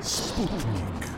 Sputnik. 0.00 1.08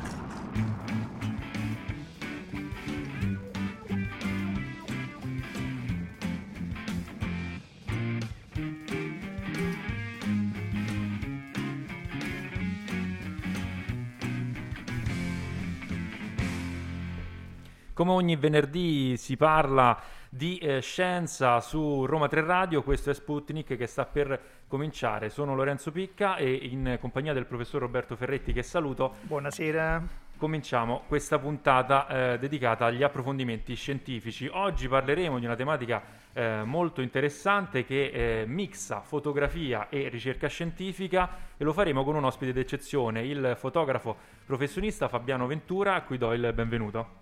Come 17.94 18.10
ogni 18.10 18.34
venerdì 18.34 19.16
si 19.16 19.36
parla 19.36 19.96
di 20.34 20.56
eh, 20.56 20.80
scienza 20.80 21.60
su 21.60 22.06
Roma 22.06 22.26
3 22.26 22.40
Radio, 22.40 22.82
questo 22.82 23.10
è 23.10 23.14
Sputnik 23.14 23.76
che 23.76 23.86
sta 23.86 24.06
per 24.06 24.62
cominciare. 24.66 25.28
Sono 25.28 25.54
Lorenzo 25.54 25.92
Picca 25.92 26.36
e 26.36 26.54
in 26.54 26.96
compagnia 26.98 27.34
del 27.34 27.44
professor 27.44 27.82
Roberto 27.82 28.16
Ferretti 28.16 28.54
che 28.54 28.62
saluto. 28.62 29.16
Buonasera. 29.20 30.02
Cominciamo 30.38 31.02
questa 31.06 31.38
puntata 31.38 32.06
eh, 32.32 32.38
dedicata 32.38 32.86
agli 32.86 33.02
approfondimenti 33.02 33.74
scientifici. 33.74 34.48
Oggi 34.50 34.88
parleremo 34.88 35.38
di 35.38 35.44
una 35.44 35.54
tematica 35.54 36.02
eh, 36.32 36.62
molto 36.64 37.02
interessante 37.02 37.84
che 37.84 38.06
eh, 38.40 38.46
mixa 38.46 39.02
fotografia 39.02 39.90
e 39.90 40.08
ricerca 40.08 40.48
scientifica 40.48 41.28
e 41.58 41.62
lo 41.62 41.74
faremo 41.74 42.04
con 42.04 42.14
un 42.14 42.24
ospite 42.24 42.54
d'eccezione, 42.54 43.22
il 43.22 43.52
fotografo 43.58 44.16
professionista 44.46 45.08
Fabiano 45.08 45.46
Ventura, 45.46 45.94
a 45.94 46.00
cui 46.00 46.16
do 46.16 46.32
il 46.32 46.50
benvenuto. 46.54 47.20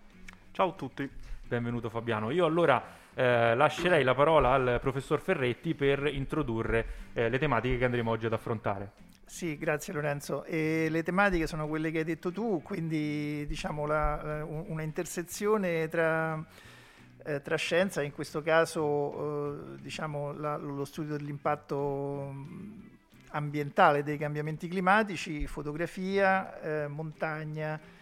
Ciao 0.52 0.68
a 0.68 0.72
tutti. 0.74 1.29
Benvenuto 1.50 1.90
Fabiano. 1.90 2.30
Io 2.30 2.44
allora 2.46 2.80
eh, 3.12 3.56
lascerei 3.56 4.04
la 4.04 4.14
parola 4.14 4.52
al 4.52 4.78
professor 4.80 5.20
Ferretti 5.20 5.74
per 5.74 6.06
introdurre 6.06 6.86
eh, 7.12 7.28
le 7.28 7.38
tematiche 7.40 7.76
che 7.76 7.84
andremo 7.86 8.12
oggi 8.12 8.26
ad 8.26 8.32
affrontare. 8.34 8.92
Sì, 9.26 9.58
grazie 9.58 9.92
Lorenzo. 9.92 10.44
E 10.44 10.86
le 10.88 11.02
tematiche 11.02 11.48
sono 11.48 11.66
quelle 11.66 11.90
che 11.90 11.98
hai 11.98 12.04
detto 12.04 12.30
tu, 12.30 12.62
quindi 12.62 13.44
diciamo 13.48 13.84
la, 13.84 14.44
una 14.44 14.82
intersezione 14.82 15.88
tra, 15.88 16.40
eh, 17.24 17.42
tra, 17.42 17.56
scienza, 17.56 18.00
in 18.00 18.12
questo 18.12 18.42
caso 18.42 19.74
eh, 19.74 19.80
diciamo 19.80 20.32
la, 20.32 20.56
lo 20.56 20.84
studio 20.84 21.16
dell'impatto 21.16 22.32
ambientale 23.30 24.04
dei 24.04 24.18
cambiamenti 24.18 24.68
climatici, 24.68 25.48
fotografia, 25.48 26.60
eh, 26.60 26.86
montagna, 26.86 27.98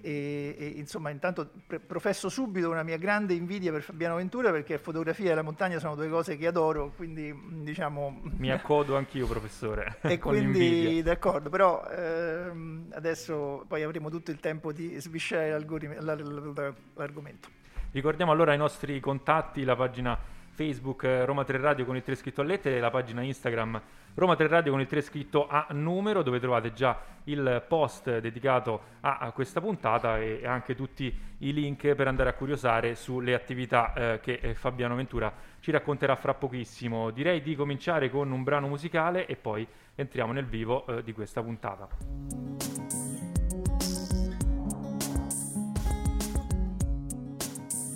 e, 0.00 0.54
e, 0.58 0.66
insomma 0.76 1.10
intanto 1.10 1.50
pre- 1.66 1.80
professo 1.80 2.28
subito 2.28 2.70
una 2.70 2.82
mia 2.82 2.96
grande 2.96 3.34
invidia 3.34 3.72
per 3.72 3.82
Fabiano 3.82 4.16
Ventura 4.16 4.50
perché 4.50 4.78
fotografia 4.78 5.32
e 5.32 5.34
la 5.34 5.42
montagna 5.42 5.78
sono 5.78 5.94
due 5.94 6.08
cose 6.08 6.36
che 6.36 6.46
adoro 6.46 6.92
quindi 6.96 7.34
diciamo 7.62 8.22
mi 8.38 8.50
accodo 8.50 8.96
anch'io 8.96 9.26
professore 9.26 9.98
e 10.02 10.18
quindi 10.20 11.02
d'accordo 11.02 11.50
però 11.50 11.84
ehm, 11.88 12.92
adesso 12.92 13.64
poi 13.66 13.82
avremo 13.82 14.10
tutto 14.10 14.30
il 14.30 14.40
tempo 14.40 14.72
di 14.72 14.98
sviscerare 15.00 15.50
l'argomento. 15.50 17.48
Ricordiamo 17.92 18.32
allora 18.32 18.52
i 18.52 18.58
nostri 18.58 19.00
contatti 19.00 19.64
la 19.64 19.76
pagina 19.76 20.18
Facebook 20.56 21.04
eh, 21.04 21.24
Roma 21.26 21.44
3 21.44 21.58
Radio 21.58 21.84
con 21.84 21.96
il 21.96 22.02
3 22.02 22.14
scritto 22.14 22.40
a 22.40 22.44
lettere 22.44 22.80
la 22.80 22.90
pagina 22.90 23.20
Instagram 23.20 23.80
Roma 24.14 24.34
3 24.34 24.46
Radio 24.46 24.72
con 24.72 24.80
il 24.80 24.86
3 24.86 25.02
scritto 25.02 25.46
a 25.46 25.66
numero 25.72 26.22
dove 26.22 26.40
trovate 26.40 26.72
già 26.72 26.98
il 27.24 27.62
post 27.68 28.18
dedicato 28.18 28.80
a, 29.00 29.18
a 29.18 29.30
questa 29.32 29.60
puntata 29.60 30.18
e 30.18 30.46
anche 30.46 30.74
tutti 30.74 31.14
i 31.38 31.52
link 31.52 31.94
per 31.94 32.08
andare 32.08 32.30
a 32.30 32.32
curiosare 32.32 32.94
sulle 32.94 33.34
attività 33.34 33.92
eh, 33.92 34.20
che 34.20 34.38
eh, 34.40 34.54
Fabiano 34.54 34.94
Ventura 34.94 35.30
ci 35.60 35.70
racconterà 35.70 36.16
fra 36.16 36.32
pochissimo. 36.32 37.10
Direi 37.10 37.42
di 37.42 37.54
cominciare 37.54 38.08
con 38.08 38.30
un 38.30 38.42
brano 38.42 38.68
musicale 38.68 39.26
e 39.26 39.36
poi 39.36 39.66
entriamo 39.94 40.32
nel 40.32 40.46
vivo 40.46 40.86
eh, 40.86 41.02
di 41.02 41.12
questa 41.12 41.42
puntata. 41.42 41.86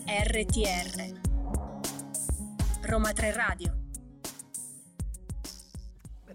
RTR 0.06 1.29
Roma 2.90 3.12
3 3.12 3.32
Radio 3.34 3.72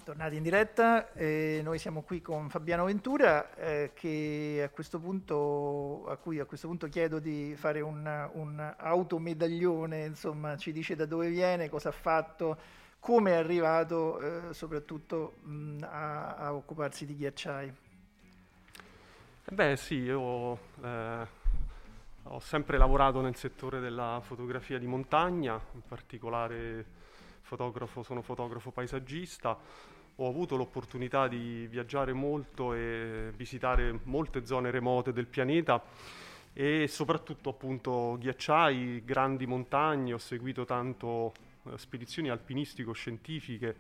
Tornati 0.06 0.38
in 0.38 0.44
diretta, 0.44 1.12
eh, 1.12 1.60
noi 1.62 1.80
siamo 1.80 2.04
qui 2.04 2.22
con 2.22 2.48
Fabiano 2.48 2.86
Ventura 2.86 3.54
eh, 3.56 3.92
a 4.64 4.70
punto, 5.00 6.08
a 6.08 6.16
cui 6.16 6.40
a 6.40 6.46
questo 6.46 6.68
punto 6.68 6.88
chiedo 6.88 7.20
di 7.20 7.56
fare 7.58 7.82
un, 7.82 8.30
un 8.36 8.74
automedaglione, 8.78 10.06
insomma 10.06 10.56
ci 10.56 10.72
dice 10.72 10.96
da 10.96 11.06
dove 11.06 11.28
viene, 11.30 11.68
cosa 11.68 11.90
ha 11.90 11.92
fatto, 11.92 12.58
come 13.00 13.32
è 13.32 13.36
arrivato 13.36 14.20
eh, 14.22 14.54
soprattutto 14.54 15.34
mh, 15.42 15.80
a, 15.82 16.36
a, 16.36 16.54
occuparsi 16.54 17.06
di 17.06 17.18
ghiacciai. 17.18 17.74
Beh 19.52 19.76
sì, 19.76 19.96
io 19.96 20.58
eh, 20.82 21.28
ho 22.28 22.40
sempre 22.40 22.78
lavorato 22.78 23.22
nel 23.22 23.36
settore 23.36 23.80
della 23.80 24.20
fotografia 24.24 24.80
di 24.80 24.88
montagna, 24.88 25.62
in 25.74 25.82
particolare 25.88 26.86
fotografo, 27.42 28.02
sono 28.02 28.22
fotografo 28.22 28.72
paesaggista. 28.72 29.58
Ho 30.18 30.28
avuto 30.28 30.56
l'opportunità 30.56 31.28
di 31.28 31.68
viaggiare 31.68 32.14
molto 32.14 32.74
e 32.74 33.32
visitare 33.36 34.00
molte 34.04 34.46
zone 34.46 34.72
remote 34.72 35.12
del 35.12 35.28
pianeta 35.28 35.84
e 36.54 36.88
soprattutto 36.88 37.50
appunto 37.50 38.18
ghiacciai, 38.18 39.04
grandi 39.04 39.46
montagne, 39.46 40.14
ho 40.14 40.18
seguito 40.18 40.64
tanto 40.64 41.34
eh, 41.66 41.78
spedizioni 41.78 42.30
alpinistico-scientifiche 42.30 43.76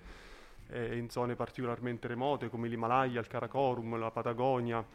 eh, 0.67 0.97
in 0.97 1.09
zone 1.09 1.35
particolarmente 1.35 2.07
remote 2.07 2.49
come 2.49 2.67
l'Himalaya, 2.67 3.21
il 3.21 3.27
Karakorum, 3.27 3.97
la 3.97 4.11
Patagonia 4.11 4.85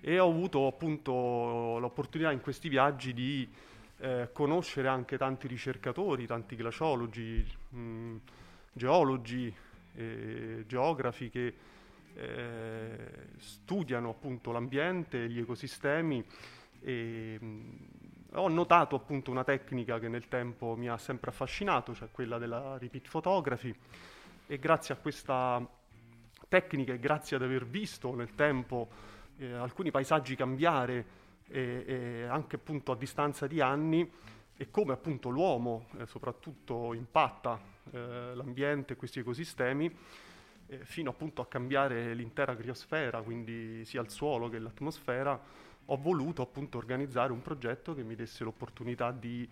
e 0.00 0.18
ho 0.18 0.28
avuto 0.28 0.66
appunto 0.66 1.78
l'opportunità 1.78 2.30
in 2.32 2.40
questi 2.40 2.68
viaggi 2.68 3.12
di 3.12 3.48
eh, 3.98 4.28
conoscere 4.32 4.88
anche 4.88 5.18
tanti 5.18 5.48
ricercatori, 5.48 6.26
tanti 6.26 6.56
glaciologi, 6.56 7.44
mh, 7.70 8.16
geologi, 8.72 9.52
eh, 9.94 10.64
geografi 10.66 11.30
che 11.30 11.54
eh, 12.14 12.88
studiano 13.38 14.10
appunto 14.10 14.52
l'ambiente, 14.52 15.28
gli 15.28 15.40
ecosistemi 15.40 16.24
e 16.80 17.38
mh, 17.40 17.76
ho 18.32 18.48
notato 18.48 18.94
appunto 18.94 19.30
una 19.30 19.44
tecnica 19.44 19.98
che 19.98 20.08
nel 20.08 20.28
tempo 20.28 20.76
mi 20.76 20.88
ha 20.88 20.98
sempre 20.98 21.30
affascinato, 21.30 21.94
cioè 21.94 22.08
quella 22.10 22.38
della 22.38 22.76
repeat 22.78 23.08
photography. 23.08 23.74
E 24.46 24.58
grazie 24.58 24.94
a 24.94 24.96
questa 24.96 25.66
tecnica 26.46 26.92
e 26.92 26.98
grazie 26.98 27.36
ad 27.36 27.42
aver 27.42 27.66
visto 27.66 28.14
nel 28.14 28.34
tempo 28.34 28.88
eh, 29.38 29.52
alcuni 29.52 29.90
paesaggi 29.90 30.36
cambiare 30.36 31.16
anche 31.48 32.56
appunto 32.56 32.92
a 32.92 32.96
distanza 32.96 33.46
di 33.46 33.62
anni 33.62 34.06
e 34.60 34.70
come 34.70 34.92
appunto 34.92 35.28
l'uomo 35.28 35.86
eh, 35.98 36.06
soprattutto 36.06 36.92
impatta 36.92 37.60
eh, 37.92 38.34
l'ambiente 38.34 38.94
e 38.94 38.96
questi 38.96 39.20
ecosistemi 39.20 39.96
eh, 40.66 40.84
fino 40.84 41.10
appunto 41.10 41.40
a 41.40 41.46
cambiare 41.46 42.12
l'intera 42.12 42.56
criosfera, 42.56 43.22
quindi 43.22 43.84
sia 43.84 44.00
il 44.00 44.10
suolo 44.10 44.48
che 44.48 44.58
l'atmosfera, 44.58 45.40
ho 45.86 45.96
voluto 45.96 46.42
appunto 46.42 46.76
organizzare 46.76 47.32
un 47.32 47.40
progetto 47.40 47.94
che 47.94 48.02
mi 48.02 48.16
desse 48.16 48.42
l'opportunità 48.42 49.12
di 49.12 49.48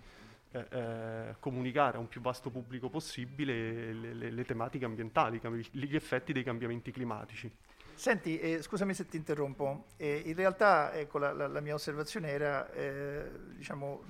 eh, 0.51 0.67
eh 0.69 1.37
comunicare 1.39 1.97
a 1.97 2.01
un 2.01 2.09
più 2.09 2.21
vasto 2.21 2.51
pubblico 2.51 2.91
possibile 2.91 3.93
le, 3.93 4.13
le, 4.13 4.31
le 4.31 4.45
tematiche 4.45 4.85
ambientali, 4.85 5.41
gli 5.71 5.95
effetti 5.95 6.33
dei 6.33 6.43
cambiamenti 6.43 6.91
climatici. 6.91 7.51
Senti, 7.97 8.39
eh, 8.39 8.61
scusami 8.61 8.93
se 8.93 9.07
ti 9.07 9.17
interrompo, 9.17 9.87
eh, 9.97 10.23
in 10.27 10.35
realtà 10.35 10.93
ecco, 10.93 11.17
la, 11.17 11.33
la, 11.33 11.47
la, 11.47 11.61
mia 11.61 11.73
osservazione 11.73 12.29
era 12.29 12.71
eh, 12.73 13.27
diciamo, 13.57 14.03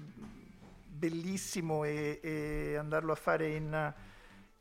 bellissimo 0.85 1.85
e, 1.85 2.19
e, 2.21 2.77
andarlo 2.77 3.13
a 3.13 3.15
fare 3.15 3.47
in, 3.49 3.95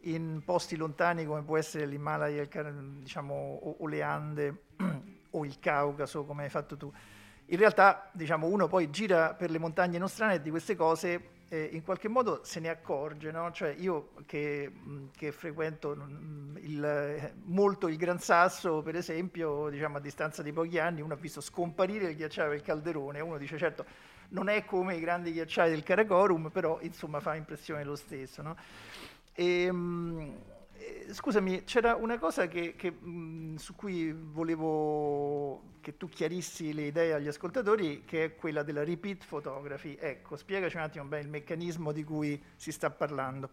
in, 0.01 0.43
posti 0.45 0.75
lontani 0.75 1.25
come 1.25 1.41
può 1.41 1.57
essere 1.57 1.87
l'Himalaya 1.87 2.47
diciamo, 2.99 3.33
o, 3.33 3.75
o, 3.79 3.87
le 3.87 4.03
Ande 4.03 4.61
o 5.31 5.43
il 5.43 5.59
Caucaso 5.59 6.23
come 6.23 6.43
hai 6.43 6.49
fatto 6.51 6.77
tu. 6.77 6.93
In 7.47 7.57
realtà 7.57 8.11
diciamo, 8.13 8.45
uno 8.45 8.67
poi 8.67 8.91
gira 8.91 9.33
per 9.33 9.49
le 9.49 9.57
montagne 9.57 9.97
nostrane 9.97 10.35
e 10.35 10.41
di 10.41 10.51
queste 10.51 10.75
cose 10.75 11.29
eh, 11.55 11.69
in 11.71 11.83
qualche 11.83 12.09
modo 12.09 12.41
se 12.43 12.59
ne 12.59 12.69
accorge, 12.69 13.31
no? 13.31 13.51
cioè 13.51 13.73
io 13.77 14.11
che, 14.25 14.71
che 15.15 15.31
frequento 15.31 15.93
il, 16.55 17.33
molto 17.45 17.87
il 17.87 17.95
Gran 17.95 18.19
Sasso, 18.19 18.81
per 18.81 18.95
esempio, 18.95 19.69
diciamo 19.69 19.97
a 19.97 19.99
distanza 20.01 20.43
di 20.43 20.51
pochi 20.51 20.79
anni, 20.79 21.01
uno 21.01 21.13
ha 21.13 21.17
visto 21.17 21.39
scomparire 21.39 22.09
il 22.09 22.15
ghiacciaio 22.15 22.49
del 22.49 22.61
Calderone, 22.61 23.21
uno 23.21 23.37
dice 23.37 23.57
certo 23.57 23.85
non 24.29 24.49
è 24.49 24.65
come 24.65 24.95
i 24.95 24.99
grandi 24.99 25.31
ghiacciai 25.31 25.69
del 25.69 25.83
Karakorum, 25.83 26.49
però 26.49 26.79
insomma 26.81 27.19
fa 27.19 27.35
impressione 27.35 27.83
lo 27.83 27.95
stesso. 27.95 28.41
No? 28.41 28.57
E, 29.33 29.71
scusami, 31.11 31.63
c'era 31.63 31.95
una 31.95 32.17
cosa 32.17 32.47
che, 32.47 32.75
che, 32.75 32.91
mh, 32.91 33.55
su 33.55 33.75
cui 33.75 34.11
volevo 34.13 35.73
che 35.81 35.97
tu 35.97 36.09
chiarissi 36.09 36.73
le 36.73 36.87
idee 36.87 37.13
agli 37.13 37.27
ascoltatori, 37.27 38.03
che 38.05 38.23
è 38.25 38.35
quella 38.35 38.63
della 38.63 38.83
repeat 38.83 39.25
photography. 39.27 39.97
Ecco, 39.99 40.35
spiegaci 40.35 40.77
un 40.77 40.83
attimo 40.83 41.05
bene 41.05 41.23
il 41.23 41.29
meccanismo 41.29 41.91
di 41.91 42.03
cui 42.03 42.41
si 42.55 42.71
sta 42.71 42.89
parlando. 42.89 43.49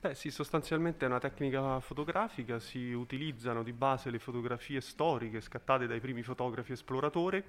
Beh 0.00 0.14
sì, 0.14 0.30
sostanzialmente 0.30 1.06
è 1.06 1.08
una 1.08 1.18
tecnica 1.18 1.80
fotografica, 1.80 2.58
si 2.58 2.92
utilizzano 2.92 3.62
di 3.62 3.72
base 3.72 4.10
le 4.10 4.18
fotografie 4.18 4.82
storiche 4.82 5.40
scattate 5.40 5.86
dai 5.86 5.98
primi 5.98 6.22
fotografi 6.22 6.72
esploratori 6.72 7.42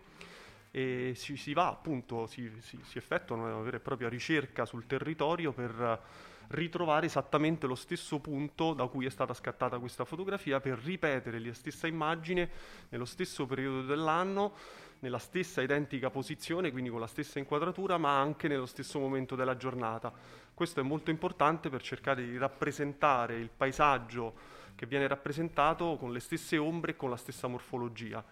e 0.71 1.11
si, 1.15 1.35
si 1.35 1.53
va 1.53 1.67
appunto, 1.67 2.27
si, 2.27 2.49
si, 2.61 2.79
si, 2.81 2.97
effettua 2.97 3.35
una 3.35 3.59
vera 3.59 3.75
e 3.75 3.79
propria 3.81 4.07
ricerca 4.07 4.65
sul 4.65 4.85
territorio 4.85 5.51
per 5.51 6.01
ritrovare 6.49 7.05
esattamente 7.07 7.67
lo 7.67 7.75
stesso 7.75 8.19
punto 8.19 8.73
da 8.73 8.87
cui 8.87 9.05
è 9.05 9.09
stata 9.09 9.33
scattata 9.33 9.79
questa 9.79 10.05
fotografia 10.05 10.59
per 10.59 10.77
ripetere 10.77 11.39
la 11.39 11.53
stessa 11.53 11.87
immagine 11.87 12.49
nello 12.89 13.05
stesso 13.05 13.45
periodo 13.45 13.83
dell'anno 13.83 14.53
nella 14.99 15.19
stessa 15.19 15.61
identica 15.61 16.09
posizione, 16.09 16.71
quindi 16.71 16.89
con 16.89 16.99
la 16.99 17.07
stessa 17.07 17.37
inquadratura, 17.37 17.97
ma 17.97 18.19
anche 18.19 18.47
nello 18.47 18.65
stesso 18.65 18.99
momento 18.99 19.35
della 19.35 19.55
giornata. 19.55 20.11
Questo 20.53 20.79
è 20.79 20.83
molto 20.83 21.11
importante 21.11 21.69
per 21.69 21.81
cercare 21.81 22.25
di 22.25 22.37
rappresentare 22.37 23.35
il 23.35 23.49
paesaggio 23.55 24.33
che 24.73 24.85
viene 24.85 25.07
rappresentato 25.07 25.97
con 25.97 26.11
le 26.11 26.19
stesse 26.19 26.57
ombre 26.57 26.91
e 26.91 26.95
con 26.95 27.09
la 27.09 27.17
stessa 27.17 27.47
morfologia. 27.47 28.23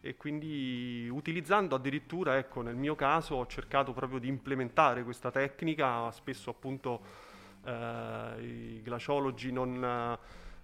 E 0.00 0.16
quindi 0.16 1.08
utilizzando 1.10 1.74
addirittura, 1.74 2.36
ecco, 2.36 2.60
nel 2.60 2.76
mio 2.76 2.94
caso 2.94 3.36
ho 3.36 3.46
cercato 3.46 3.92
proprio 3.92 4.18
di 4.18 4.28
implementare 4.28 5.02
questa 5.02 5.30
tecnica, 5.30 6.10
spesso 6.10 6.50
appunto 6.50 7.00
eh, 7.64 8.42
i 8.42 8.82
glaciologi 8.82 9.52
non... 9.52 10.18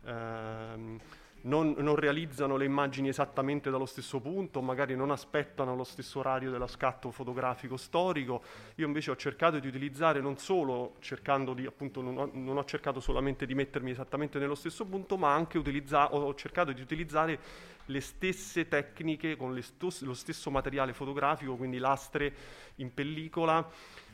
Eh, 0.05 1.29
non, 1.43 1.75
non, 1.79 1.94
realizzano 1.94 2.56
le 2.56 2.67
immagini 2.67 3.08
esattamente 3.08 3.70
dallo 3.70 3.87
stesso 3.87 4.20
punto, 4.20 4.61
magari 4.61 4.94
non 4.94 5.11
aspettano 5.11 5.75
lo 5.75 5.85
stesso 5.85 6.19
orario 6.19 6.50
dello 6.50 6.67
scatto 6.67 7.11
fotografico 7.11 7.76
storico. 7.79 8.43
Io 8.75 8.87
invece 8.87 9.11
ho 9.11 9.17
cercato 9.17 9.58
di 9.58 9.67
utilizzare 9.67 10.20
non 10.20 10.37
solo 10.37 10.97
cercando 11.00 11.55
di, 11.55 11.64
appunto, 11.64 12.02
non 12.02 12.19
ho, 12.19 12.31
non 12.32 12.58
ho 12.58 12.64
cercato 12.64 13.00
solamente 13.00 13.46
di 13.46 13.55
mettermi 13.55 13.91
esattamente 13.91 14.38
nello 14.38 14.55
stesso 14.55 14.85
punto, 14.85 15.17
ma 15.17 15.32
anche 15.32 15.56
utilizza- 15.56 16.12
ho 16.12 16.35
cercato 16.35 16.73
di 16.73 16.81
utilizzare 16.82 17.38
le 17.87 18.00
stesse 18.00 18.69
tecniche 18.69 19.37
con 19.37 19.55
lo 19.55 20.14
stesso 20.14 20.50
materiale 20.50 20.93
fotografico, 20.93 21.56
quindi 21.56 21.79
lastre 21.79 22.32
in 22.76 22.93
pellicola 22.93 23.67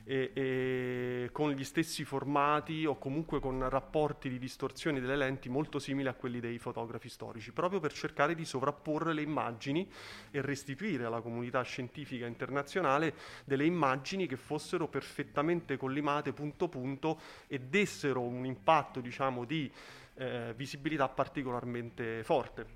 e, 0.08 0.31
e 0.32 1.29
con 1.32 1.50
gli 1.50 1.64
stessi 1.64 2.05
formati 2.05 2.87
o 2.87 2.97
comunque 2.97 3.41
con 3.41 3.69
rapporti 3.69 4.29
di 4.29 4.38
distorsione 4.38 5.00
delle 5.00 5.17
lenti 5.17 5.49
molto 5.49 5.81
simili 5.81 6.06
a 6.06 6.14
quelli 6.14 6.38
dei 6.38 6.58
fotografi 6.58 7.08
storici, 7.08 7.53
proprio 7.53 7.81
per 7.81 7.93
cercare 7.93 8.37
di 8.37 8.44
sovrapporre 8.44 9.12
le 9.12 9.23
immagini 9.23 9.91
e 10.31 10.41
restituire 10.41 11.05
alla 11.05 11.20
comunità 11.20 11.61
scientifica 11.62 12.26
internazionale 12.26 13.14
delle 13.44 13.64
immagini 13.64 14.29
che 14.29 14.37
fossero 14.37 14.87
perfettamente 14.87 15.76
collimate 15.76 16.32
punto 16.32 16.69
punto 16.69 17.20
e 17.49 17.58
dessero 17.58 18.23
un 18.23 18.47
impatto 18.47 19.00
diciamo, 19.00 19.44
di 19.44 19.70
eh, 20.14 20.55
visibilità 20.56 21.08
particolarmente 21.08 22.23
forte. 22.23 22.67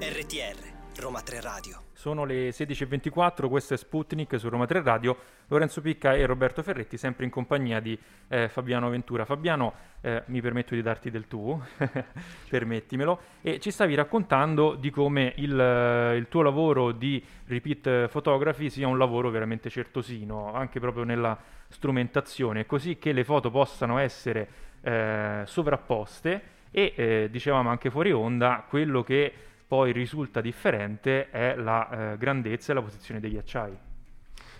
RTR, 0.00 0.56
Roma 0.96 1.22
3 1.22 1.40
Radio. 1.40 1.87
Sono 1.98 2.24
le 2.24 2.50
16.24, 2.50 3.48
questo 3.48 3.74
è 3.74 3.76
Sputnik 3.76 4.38
su 4.38 4.48
Roma 4.48 4.66
3 4.66 4.82
Radio, 4.82 5.16
Lorenzo 5.48 5.80
Picca 5.80 6.14
e 6.14 6.24
Roberto 6.26 6.62
Ferretti, 6.62 6.96
sempre 6.96 7.24
in 7.24 7.30
compagnia 7.32 7.80
di 7.80 7.98
eh, 8.28 8.48
Fabiano 8.48 8.88
Ventura. 8.88 9.24
Fabiano, 9.24 9.74
eh, 10.00 10.22
mi 10.26 10.40
permetto 10.40 10.76
di 10.76 10.82
darti 10.82 11.10
del 11.10 11.26
tu, 11.26 11.60
permettimelo, 12.48 13.20
e 13.42 13.58
ci 13.58 13.72
stavi 13.72 13.96
raccontando 13.96 14.76
di 14.76 14.90
come 14.90 15.32
il, 15.38 16.14
il, 16.16 16.26
tuo 16.28 16.42
lavoro 16.42 16.92
di 16.92 17.20
repeat 17.46 18.06
photography 18.06 18.70
sia 18.70 18.86
un 18.86 18.96
lavoro 18.96 19.28
veramente 19.30 19.68
certosino, 19.68 20.54
anche 20.54 20.78
proprio 20.78 21.02
nella 21.02 21.36
strumentazione, 21.66 22.64
così 22.64 22.98
che 22.98 23.10
le 23.10 23.24
foto 23.24 23.50
possano 23.50 23.98
essere 23.98 24.48
eh, 24.82 25.42
sovrapposte 25.46 26.42
e, 26.70 26.92
eh, 26.94 27.28
dicevamo 27.28 27.70
anche 27.70 27.90
fuori 27.90 28.12
onda, 28.12 28.64
quello 28.68 29.02
che 29.02 29.32
poi 29.68 29.92
risulta 29.92 30.40
differente 30.40 31.28
è 31.28 31.54
la 31.54 32.12
eh, 32.12 32.16
grandezza 32.16 32.72
e 32.72 32.74
la 32.74 32.80
posizione 32.82 33.20
degli 33.20 33.36
acciai. 33.36 33.76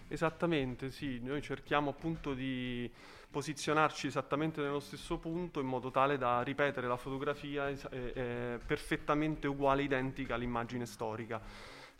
Esattamente, 0.07 0.91
sì, 0.91 1.19
noi 1.23 1.41
cerchiamo 1.41 1.91
appunto 1.91 2.35
di 2.35 2.91
posizionarci 3.31 4.07
esattamente 4.07 4.61
nello 4.61 4.81
stesso 4.81 5.19
punto 5.19 5.61
in 5.61 5.67
modo 5.67 5.91
tale 5.91 6.19
da 6.19 6.43
ripetere 6.43 6.87
la 6.87 6.97
fotografia 6.97 7.69
eh, 7.69 7.79
eh, 7.91 8.59
perfettamente 8.65 9.47
uguale, 9.47 9.83
identica 9.83 10.35
all'immagine 10.35 10.85
storica. 10.85 11.41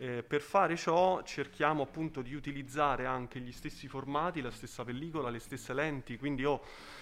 Eh, 0.01 0.23
per 0.23 0.43
fare 0.43 0.77
ciò 0.77 1.23
cerchiamo 1.23 1.83
appunto 1.83 2.23
di 2.23 2.35
utilizzare 2.35 3.05
anche 3.05 3.41
gli 3.41 3.53
stessi 3.53 3.89
formati, 3.89 4.41
la 4.41 4.51
stessa 4.51 4.85
pellicola, 4.85 5.29
le 5.29 5.41
stesse 5.41 5.75
lenti, 5.75 6.17
quindi 6.17 6.43
io 6.43 6.61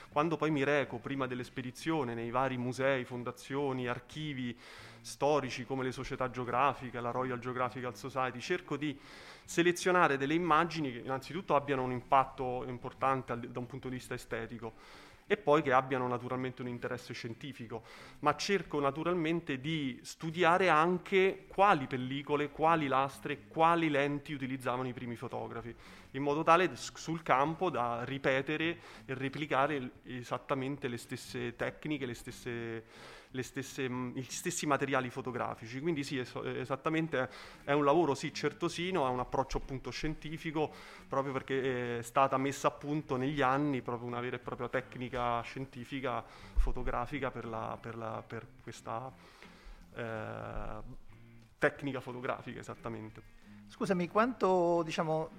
quando 0.09 0.37
poi 0.37 0.51
mi 0.51 0.65
reco 0.65 0.97
prima 0.99 1.27
dell'espedizione 1.27 2.15
nei 2.15 2.31
vari 2.31 2.57
musei, 2.57 3.05
fondazioni, 3.05 3.87
archivi, 3.87 4.57
storici 5.07 5.65
come 5.65 5.85
le 5.85 5.93
società 5.93 6.29
geografiche, 6.31 7.01
la 7.01 7.13
Royal 7.13 7.39
Geographical 7.39 7.97
Society, 7.97 8.41
cerco 8.41 8.77
di 8.77 8.99
selezionare 9.45 10.19
delle 10.19 10.35
immagini 10.35 10.93
che 10.93 10.99
innanzitutto 10.99 11.55
abbiano 11.55 11.85
un 11.85 11.93
impatto 11.93 12.65
importante 12.67 13.39
da 13.39 13.59
un 13.61 13.67
punto 13.67 13.89
di 13.89 13.95
vista 13.95 14.15
estetico 14.15 14.75
e 15.29 15.37
poi 15.37 15.63
che 15.63 15.73
abbiano 15.73 16.07
naturalmente 16.07 16.63
un 16.63 16.69
interesse 16.69 17.13
scientifico, 17.13 17.83
ma 18.21 18.37
cerco 18.37 18.81
naturalmente 18.81 19.61
di 19.61 19.99
studiare 20.03 20.69
anche 20.69 21.47
quali 21.49 21.87
pellicole, 21.87 22.51
quali 22.51 22.87
lastre, 22.87 23.47
quali 23.49 23.89
lenti 23.89 24.33
utilizzavano 24.33 24.89
i 24.89 24.93
primi 24.93 25.17
fotografi, 25.17 25.75
in 26.13 26.23
modo 26.23 26.43
tale 26.43 26.71
sul 26.75 27.23
campo 27.23 27.71
da 27.71 28.05
ripetere 28.05 28.79
e 29.05 29.15
replicare 29.15 29.91
esattamente 30.05 30.87
le 30.87 30.97
stesse 30.97 31.57
tecniche, 31.57 32.07
le 32.07 32.15
stesse 32.15 32.85
stesse, 33.43 33.89
gli 33.89 34.23
stessi 34.23 34.67
materiali 34.67 35.11
fotografici. 35.11 35.81
Quindi 35.81 36.05
sì, 36.05 36.19
es- 36.19 36.35
esattamente 36.45 37.29
è 37.65 37.73
un 37.73 37.85
lavoro 37.85 38.15
sì 38.15 38.33
certosino, 38.33 39.07
ha 39.07 39.11
un 39.11 39.21
approccio 39.21 39.59
appunto 39.59 39.91
scientifico, 39.91 40.73
proprio 41.09 41.33
perché 41.33 41.99
è 41.99 42.03
stata 42.03 42.37
messa 42.37 42.69
a 42.69 42.71
punto 42.71 43.17
negli 43.17 43.43
anni 43.43 43.83
proprio 43.83 44.07
una 44.09 44.21
vera 44.21 44.37
e 44.37 44.39
propria 44.39 44.69
tecnica 44.69 45.41
scientifica 45.43 46.25
fotografica 46.57 47.31
per, 47.31 47.47
la, 47.47 47.79
per, 47.81 47.97
la, 47.97 48.23
per 48.27 48.47
questa 48.63 49.13
eh, 49.95 50.83
tecnica 51.59 52.01
fotografica 52.01 52.61
esattamente. 52.61 53.35
Scusami, 53.69 54.09
quanto 54.09 54.83
diciamo 54.85 55.31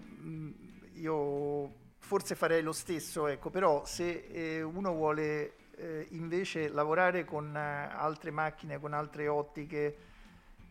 io 0.95 1.85
forse 1.99 2.35
farei 2.35 2.61
lo 2.61 2.71
stesso, 2.71 3.27
ecco, 3.27 3.49
però 3.49 3.85
se 3.85 4.27
eh, 4.31 4.61
uno 4.61 4.93
vuole 4.93 5.56
eh, 5.77 6.07
invece 6.11 6.69
lavorare 6.69 7.23
con 7.23 7.55
eh, 7.55 7.59
altre 7.59 8.31
macchine, 8.31 8.79
con 8.79 8.93
altre 8.93 9.27
ottiche, 9.27 9.97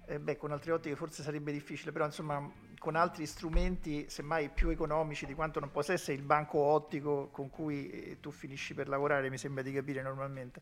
eh, 0.06 0.18
beh, 0.18 0.36
con 0.36 0.52
altre 0.52 0.72
ottiche 0.72 0.96
forse 0.96 1.22
sarebbe 1.22 1.52
difficile, 1.52 1.92
però 1.92 2.04
insomma 2.04 2.64
con 2.78 2.94
altri 2.94 3.26
strumenti, 3.26 4.06
semmai 4.08 4.50
più 4.50 4.68
economici 4.68 5.26
di 5.26 5.34
quanto 5.34 5.60
non 5.60 5.70
possa 5.70 5.92
essere 5.92 6.16
il 6.16 6.22
banco 6.22 6.58
ottico 6.58 7.28
con 7.30 7.50
cui 7.50 7.90
eh, 7.90 8.20
tu 8.20 8.30
finisci 8.30 8.75
per 8.75 8.88
lavorare, 8.88 9.30
mi 9.30 9.38
sembra 9.38 9.62
di 9.62 9.72
capire 9.72 10.02
normalmente. 10.02 10.60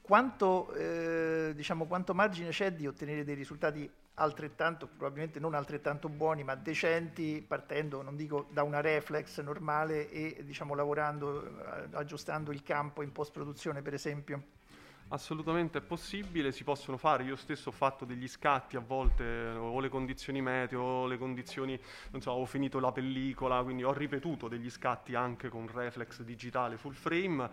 Quanto, 0.00 0.72
eh, 0.74 1.52
diciamo, 1.54 1.86
quanto 1.86 2.12
margine 2.12 2.50
c'è 2.50 2.72
di 2.72 2.86
ottenere 2.86 3.24
dei 3.24 3.36
risultati 3.36 3.88
altrettanto, 4.14 4.86
probabilmente 4.86 5.40
non 5.40 5.54
altrettanto 5.54 6.08
buoni, 6.08 6.44
ma 6.44 6.54
decenti, 6.54 7.44
partendo, 7.46 8.02
non 8.02 8.16
dico 8.16 8.48
da 8.50 8.62
una 8.62 8.80
reflex 8.80 9.40
normale 9.40 10.10
e 10.10 10.42
diciamo 10.44 10.74
lavorando, 10.74 11.44
eh, 11.44 11.88
aggiustando 11.92 12.52
il 12.52 12.62
campo 12.62 13.02
in 13.02 13.12
post-produzione, 13.12 13.80
per 13.80 13.94
esempio? 13.94 14.60
Assolutamente 15.08 15.78
è 15.78 15.82
possibile, 15.82 16.52
si 16.52 16.64
possono 16.64 16.96
fare, 16.96 17.24
io 17.24 17.36
stesso 17.36 17.68
ho 17.68 17.72
fatto 17.72 18.06
degli 18.06 18.26
scatti 18.26 18.76
a 18.76 18.80
volte, 18.80 19.24
o 19.24 19.78
le 19.78 19.90
condizioni 19.90 20.40
meteo, 20.40 20.80
o 20.80 21.06
le 21.06 21.18
condizioni, 21.18 21.78
non 22.12 22.22
so, 22.22 22.30
ho 22.30 22.46
finito 22.46 22.80
la 22.80 22.92
pellicola, 22.92 23.62
quindi 23.62 23.84
ho 23.84 23.92
ripetuto 23.92 24.48
degli 24.48 24.70
scatti 24.70 25.14
anche 25.14 25.50
con 25.50 25.68
reflex 25.70 26.22
digitale 26.22 26.78
full 26.78 26.94
frame 26.94 27.50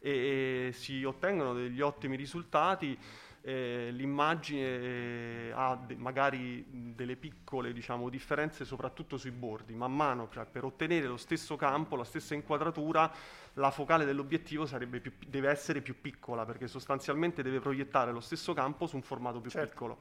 e, 0.00 0.68
e 0.68 0.72
si 0.72 1.04
ottengono 1.04 1.54
degli 1.54 1.80
ottimi 1.80 2.16
risultati 2.16 2.98
eh, 3.42 3.90
l'immagine 3.92 4.60
eh, 4.60 5.52
ha 5.54 5.76
de- 5.76 5.96
magari 5.96 6.64
delle 6.68 7.16
piccole 7.16 7.72
diciamo, 7.72 8.08
differenze 8.08 8.64
soprattutto 8.64 9.16
sui 9.16 9.30
bordi, 9.30 9.74
man 9.74 9.94
mano 9.94 10.28
cioè, 10.30 10.44
per 10.44 10.64
ottenere 10.64 11.06
lo 11.06 11.16
stesso 11.16 11.56
campo, 11.56 11.96
la 11.96 12.04
stessa 12.04 12.34
inquadratura, 12.34 13.10
la 13.54 13.70
focale 13.70 14.04
dell'obiettivo 14.04 14.66
più, 15.00 15.12
deve 15.26 15.50
essere 15.50 15.80
più 15.80 16.00
piccola 16.00 16.44
perché 16.44 16.66
sostanzialmente 16.66 17.42
deve 17.42 17.60
proiettare 17.60 18.12
lo 18.12 18.20
stesso 18.20 18.52
campo 18.54 18.86
su 18.86 18.96
un 18.96 19.02
formato 19.02 19.40
più 19.40 19.50
certo. 19.50 19.68
piccolo 19.68 19.98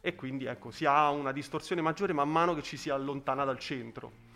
e 0.00 0.14
quindi 0.14 0.44
ecco, 0.44 0.70
si 0.70 0.84
ha 0.84 1.10
una 1.10 1.32
distorsione 1.32 1.80
maggiore 1.80 2.12
man 2.12 2.30
mano 2.30 2.54
che 2.54 2.62
ci 2.62 2.76
si 2.76 2.90
allontana 2.90 3.44
dal 3.44 3.58
centro. 3.58 4.26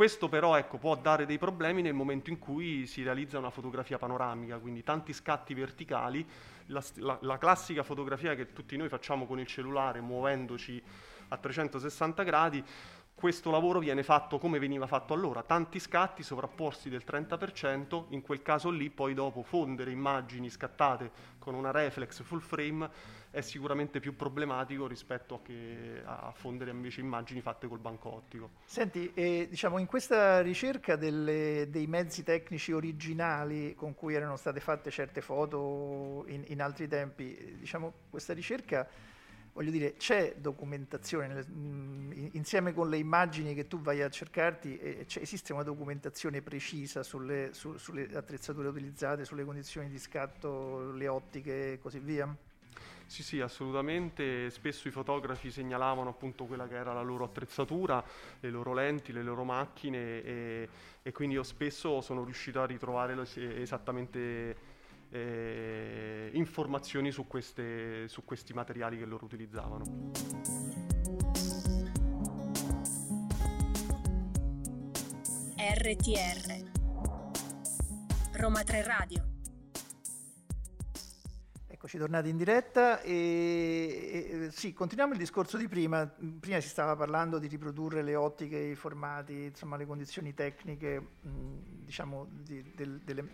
Questo 0.00 0.30
però 0.30 0.56
ecco, 0.56 0.78
può 0.78 0.96
dare 0.96 1.26
dei 1.26 1.36
problemi 1.36 1.82
nel 1.82 1.92
momento 1.92 2.30
in 2.30 2.38
cui 2.38 2.86
si 2.86 3.02
realizza 3.02 3.36
una 3.36 3.50
fotografia 3.50 3.98
panoramica, 3.98 4.58
quindi 4.58 4.82
tanti 4.82 5.12
scatti 5.12 5.52
verticali, 5.52 6.26
la, 6.70 6.82
la, 6.96 7.18
la 7.22 7.38
classica 7.38 7.82
fotografia 7.82 8.34
che 8.34 8.52
tutti 8.52 8.76
noi 8.76 8.88
facciamo 8.88 9.26
con 9.26 9.38
il 9.38 9.46
cellulare 9.46 10.00
muovendoci 10.00 10.82
a 11.28 11.36
360 11.36 12.22
gradi, 12.22 12.64
questo 13.20 13.50
lavoro 13.50 13.78
viene 13.78 14.02
fatto 14.02 14.38
come 14.38 14.58
veniva 14.58 14.86
fatto 14.86 15.12
allora, 15.12 15.42
tanti 15.42 15.78
scatti 15.78 16.22
sovrapposti 16.22 16.88
del 16.88 17.04
30%, 17.06 18.06
in 18.08 18.22
quel 18.22 18.40
caso 18.40 18.70
lì 18.70 18.88
poi 18.88 19.12
dopo 19.12 19.42
fondere 19.42 19.90
immagini 19.90 20.48
scattate 20.48 21.10
con 21.38 21.54
una 21.54 21.70
reflex 21.70 22.22
full 22.22 22.40
frame 22.40 23.18
è 23.30 23.42
sicuramente 23.42 24.00
più 24.00 24.16
problematico 24.16 24.86
rispetto 24.86 25.40
a, 26.04 26.28
a 26.28 26.32
fondere 26.32 26.70
invece 26.70 27.00
immagini 27.00 27.42
fatte 27.42 27.68
col 27.68 27.78
banco 27.78 28.14
ottico. 28.14 28.50
Senti, 28.64 29.12
eh, 29.14 29.46
diciamo 29.48 29.78
in 29.78 29.86
questa 29.86 30.40
ricerca 30.40 30.96
delle, 30.96 31.68
dei 31.70 31.86
mezzi 31.86 32.24
tecnici 32.24 32.72
originali 32.72 33.74
con 33.74 33.94
cui 33.94 34.14
erano 34.14 34.36
state 34.36 34.60
fatte 34.60 34.90
certe 34.90 35.20
foto 35.20 36.24
in, 36.28 36.42
in 36.46 36.62
altri 36.62 36.88
tempi, 36.88 37.56
diciamo 37.58 37.92
questa 38.08 38.32
ricerca 38.32 38.88
voglio 39.52 39.70
dire, 39.70 39.94
c'è 39.96 40.36
documentazione, 40.36 41.42
mh, 41.42 42.30
insieme 42.32 42.72
con 42.72 42.88
le 42.88 42.98
immagini 42.98 43.54
che 43.54 43.66
tu 43.66 43.80
vai 43.80 44.02
a 44.02 44.08
cercarti, 44.08 44.78
esiste 45.20 45.52
una 45.52 45.62
documentazione 45.62 46.42
precisa 46.42 47.02
sulle, 47.02 47.50
su, 47.52 47.76
sulle, 47.76 48.08
attrezzature 48.14 48.68
utilizzate, 48.68 49.24
sulle 49.24 49.44
condizioni 49.44 49.88
di 49.88 49.98
scatto, 49.98 50.92
le 50.92 51.08
ottiche 51.08 51.72
e 51.72 51.78
così 51.78 51.98
via? 51.98 52.34
Sì, 53.10 53.24
sì, 53.24 53.40
assolutamente. 53.40 54.50
Spesso 54.50 54.86
i 54.86 54.92
fotografi 54.92 55.50
segnalavano 55.50 56.10
appunto 56.10 56.44
quella 56.44 56.68
che 56.68 56.76
era 56.76 56.92
la 56.92 57.02
loro 57.02 57.24
attrezzatura, 57.24 58.04
le 58.38 58.50
loro 58.50 58.72
lenti, 58.72 59.12
le 59.12 59.24
loro 59.24 59.42
macchine 59.42 60.22
e, 60.22 60.68
e 61.02 61.10
quindi 61.12 61.34
io 61.34 61.42
spesso 61.42 62.00
sono 62.02 62.22
riuscito 62.22 62.62
a 62.62 62.66
ritrovare 62.66 63.20
esattamente 63.34 64.69
eh, 65.10 66.30
informazioni 66.34 67.10
su, 67.10 67.26
queste, 67.26 68.08
su 68.08 68.24
questi 68.24 68.52
materiali 68.52 68.98
che 68.98 69.04
loro 69.04 69.24
utilizzavano. 69.24 70.12
RTR 75.56 76.68
Roma 78.32 78.62
3 78.62 78.82
Radio 78.82 79.30
Eccoci 81.80 81.96
tornati 81.96 82.28
in 82.28 82.36
diretta 82.36 83.00
e, 83.00 84.28
e, 84.32 84.50
sì, 84.50 84.74
continuiamo 84.74 85.14
il 85.14 85.18
discorso 85.18 85.56
di 85.56 85.66
prima. 85.66 86.06
Prima 86.06 86.60
si 86.60 86.68
stava 86.68 86.94
parlando 86.94 87.38
di 87.38 87.46
riprodurre 87.46 88.02
le 88.02 88.16
ottiche, 88.16 88.58
i 88.58 88.74
formati, 88.74 89.44
insomma 89.44 89.78
le 89.78 89.86
condizioni 89.86 90.34
tecniche, 90.34 91.00
mh, 91.22 91.30
diciamo, 91.86 92.26
di, 92.30 92.72
del, 92.74 93.00
delle, 93.02 93.24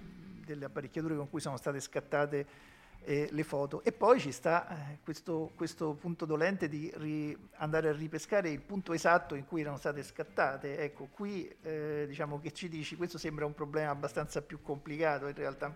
delle 0.46 0.64
apparecchiature 0.64 1.16
con 1.16 1.28
cui 1.28 1.40
sono 1.40 1.58
state 1.58 1.80
scattate 1.80 2.46
eh, 3.04 3.28
le 3.30 3.44
foto 3.44 3.84
e 3.84 3.92
poi 3.92 4.18
ci 4.18 4.32
sta 4.32 4.68
eh, 4.68 4.98
questo, 5.04 5.52
questo, 5.54 5.92
punto 5.94 6.24
dolente 6.24 6.68
di 6.68 6.90
ri, 6.96 7.36
andare 7.56 7.88
a 7.88 7.92
ripescare 7.92 8.48
il 8.50 8.60
punto 8.60 8.92
esatto 8.92 9.34
in 9.34 9.44
cui 9.44 9.60
erano 9.60 9.76
state 9.76 10.02
scattate. 10.02 10.78
Ecco, 10.78 11.08
qui 11.12 11.48
eh, 11.62 12.04
diciamo 12.08 12.40
che 12.40 12.52
ci 12.52 12.68
dici, 12.68 12.96
questo 12.96 13.18
sembra 13.18 13.44
un 13.44 13.54
problema 13.54 13.90
abbastanza 13.90 14.42
più 14.42 14.62
complicato 14.62 15.26
in 15.28 15.34
realtà. 15.34 15.74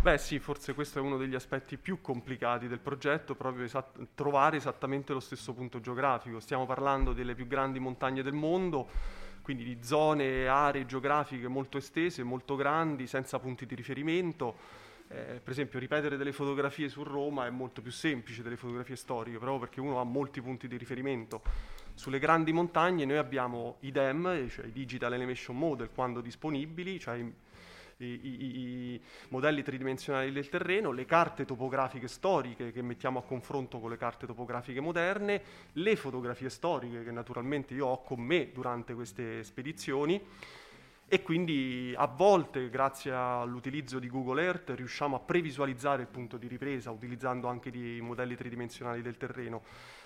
Beh 0.00 0.18
sì, 0.18 0.40
forse 0.40 0.74
questo 0.74 0.98
è 0.98 1.02
uno 1.02 1.16
degli 1.16 1.36
aspetti 1.36 1.76
più 1.76 2.00
complicati 2.00 2.66
del 2.66 2.80
progetto, 2.80 3.36
proprio 3.36 3.64
esat- 3.64 4.08
trovare 4.14 4.56
esattamente 4.56 5.12
lo 5.12 5.20
stesso 5.20 5.52
punto 5.52 5.80
geografico. 5.80 6.40
Stiamo 6.40 6.66
parlando 6.66 7.12
delle 7.12 7.34
più 7.34 7.46
grandi 7.46 7.78
montagne 7.78 8.22
del 8.22 8.32
mondo, 8.32 8.88
quindi 9.42 9.64
di 9.64 9.78
zone, 9.82 10.46
aree 10.46 10.86
geografiche 10.86 11.48
molto 11.48 11.76
estese, 11.76 12.22
molto 12.22 12.56
grandi, 12.56 13.06
senza 13.06 13.38
punti 13.38 13.66
di 13.66 13.74
riferimento. 13.74 14.80
Eh, 15.08 15.40
per 15.42 15.52
esempio 15.52 15.78
ripetere 15.78 16.16
delle 16.16 16.32
fotografie 16.32 16.88
su 16.88 17.02
Roma 17.02 17.46
è 17.46 17.50
molto 17.50 17.82
più 17.82 17.90
semplice 17.90 18.42
delle 18.42 18.56
fotografie 18.56 18.96
storiche, 18.96 19.36
proprio 19.36 19.58
perché 19.58 19.80
uno 19.80 20.00
ha 20.00 20.04
molti 20.04 20.40
punti 20.40 20.68
di 20.68 20.76
riferimento. 20.78 21.42
Sulle 21.94 22.18
grandi 22.18 22.52
montagne 22.52 23.04
noi 23.04 23.18
abbiamo 23.18 23.76
i 23.80 23.90
DEM, 23.90 24.48
cioè 24.48 24.64
i 24.64 24.72
Digital 24.72 25.12
Animation 25.12 25.58
Model, 25.58 25.90
quando 25.94 26.22
disponibili, 26.22 26.98
cioè 26.98 27.22
i, 28.06 28.56
i, 28.94 29.00
modelli 29.28 29.62
tridimensionali 29.62 30.32
del 30.32 30.48
terreno, 30.48 30.90
le 30.92 31.04
carte 31.04 31.44
topografiche 31.44 32.08
storiche 32.08 32.72
che 32.72 32.82
mettiamo 32.82 33.18
a 33.18 33.22
confronto 33.22 33.78
con 33.78 33.90
le 33.90 33.96
carte 33.96 34.26
topografiche 34.26 34.80
moderne, 34.80 35.42
le 35.72 35.96
fotografie 35.96 36.50
storiche 36.50 37.04
che 37.04 37.10
naturalmente 37.10 37.74
io 37.74 37.86
ho 37.86 38.02
con 38.02 38.20
me 38.20 38.50
durante 38.52 38.94
queste 38.94 39.42
spedizioni. 39.44 40.20
E 41.12 41.20
quindi 41.20 41.92
a 41.94 42.06
volte 42.06 42.70
grazie 42.70 43.12
all'utilizzo 43.12 43.98
di 43.98 44.08
Google 44.08 44.42
Earth 44.42 44.70
riusciamo 44.70 45.14
a 45.14 45.20
previsualizzare 45.20 46.00
il 46.00 46.08
punto 46.08 46.38
di 46.38 46.48
ripresa 46.48 46.90
utilizzando 46.90 47.48
anche 47.48 47.68
i 47.68 48.00
modelli 48.00 48.34
tridimensionali 48.34 49.02
del 49.02 49.18
terreno, 49.18 49.60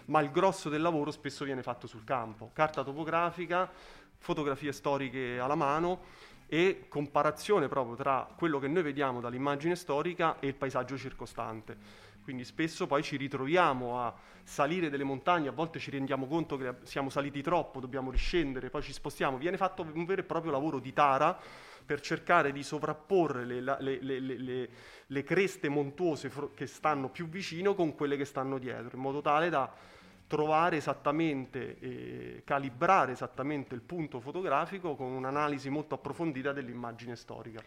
ma 0.07 0.21
il 0.21 0.33
grosso 0.33 0.69
del 0.69 0.83
lavoro 0.83 1.13
spesso 1.13 1.45
viene 1.45 1.63
fatto 1.63 1.87
sul 1.87 2.03
campo, 2.03 2.51
carta 2.53 2.83
topografica, 2.83 3.71
fotografie 4.19 4.73
storiche 4.73 5.39
alla 5.39 5.55
mano 5.55 6.01
e 6.49 6.87
comparazione 6.89 7.69
proprio 7.69 7.97
tra 7.97 8.29
quello 8.37 8.59
che 8.59 8.69
noi 8.69 8.83
vediamo 8.83 9.21
dall'immagine 9.21 9.75
storica 9.77 10.39
e 10.39 10.49
il 10.49 10.55
paesaggio 10.55 10.97
circostante. 10.97 12.05
Quindi 12.23 12.45
spesso 12.45 12.89
poi 12.89 13.05
ci 13.05 13.17
ritroviamo 13.17 14.01
a 14.01 14.13
salire 14.43 14.91
delle 14.91 15.05
montagne, 15.05 15.49
a 15.49 15.53
volte 15.53 15.79
ci 15.79 15.93
rendiamo 15.93 16.27
conto 16.27 16.57
che 16.57 16.75
siamo 16.83 17.09
saliti 17.09 17.41
troppo, 17.41 17.79
dobbiamo 17.79 18.11
riscendere, 18.11 18.69
poi 18.69 18.83
ci 18.83 18.93
spostiamo. 18.93 19.37
Viene 19.39 19.57
fatto 19.57 19.83
un 19.83 20.05
vero 20.05 20.23
e 20.23 20.25
proprio 20.25 20.51
lavoro 20.51 20.81
di 20.81 20.93
tara 20.93 21.39
per 21.87 22.01
cercare 22.01 22.51
di 22.51 22.65
sovrapporre 22.65 23.45
le, 23.45 23.61
le, 23.61 24.01
le, 24.01 24.69
le 25.07 25.23
creste 25.23 25.69
montuose 25.69 26.33
che 26.55 26.67
stanno 26.67 27.11
più 27.11 27.29
vicino 27.29 27.77
con 27.77 27.95
quelle 27.95 28.17
che 28.17 28.25
stanno 28.25 28.59
dietro, 28.59 28.97
in 28.97 29.03
modo 29.03 29.21
tale 29.21 29.49
da 29.49 29.73
trovare 30.27 30.77
esattamente, 30.77 31.79
eh, 31.79 32.43
calibrare 32.45 33.13
esattamente 33.13 33.75
il 33.75 33.81
punto 33.81 34.21
fotografico 34.21 34.97
con 34.97 35.13
un'analisi 35.13 35.71
molto 35.71 35.95
approfondita 35.95 36.53
dell'immagine 36.53 37.15
storica. 37.17 37.63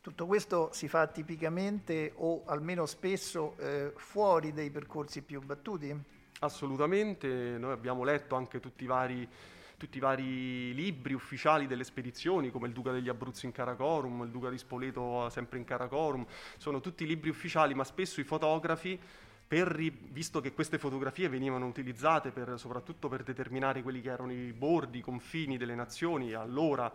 Tutto 0.00 0.26
questo 0.26 0.70
si 0.72 0.88
fa 0.88 1.06
tipicamente 1.06 2.12
o 2.16 2.42
almeno 2.46 2.86
spesso 2.86 3.54
eh, 3.58 3.92
fuori 3.94 4.52
dai 4.52 4.70
percorsi 4.70 5.22
più 5.22 5.40
battuti? 5.40 5.96
Assolutamente, 6.40 7.28
noi 7.56 7.70
abbiamo 7.70 8.02
letto 8.02 8.34
anche 8.34 8.58
tutti 8.58 8.82
i 8.82 8.88
vari 8.88 9.28
tutti 9.82 9.96
i 9.96 10.00
vari 10.00 10.72
libri 10.74 11.12
ufficiali 11.12 11.66
delle 11.66 11.82
spedizioni, 11.82 12.52
come 12.52 12.68
il 12.68 12.72
Duca 12.72 12.92
degli 12.92 13.08
Abruzzi 13.08 13.46
in 13.46 13.52
Karakorum, 13.52 14.22
il 14.22 14.30
Duca 14.30 14.48
di 14.48 14.56
Spoleto 14.56 15.28
sempre 15.28 15.58
in 15.58 15.64
Karakorum, 15.64 16.24
sono 16.56 16.80
tutti 16.80 17.04
libri 17.04 17.30
ufficiali, 17.30 17.74
ma 17.74 17.82
spesso 17.82 18.20
i 18.20 18.24
fotografi 18.24 18.96
per, 19.52 19.76
visto 19.76 20.40
che 20.40 20.54
queste 20.54 20.78
fotografie 20.78 21.28
venivano 21.28 21.66
utilizzate 21.66 22.30
per, 22.30 22.54
soprattutto 22.56 23.08
per 23.08 23.22
determinare 23.22 23.82
quelli 23.82 24.00
che 24.00 24.08
erano 24.08 24.32
i 24.32 24.50
bordi, 24.50 25.00
i 25.00 25.02
confini 25.02 25.58
delle 25.58 25.74
nazioni 25.74 26.32
allora 26.32 26.90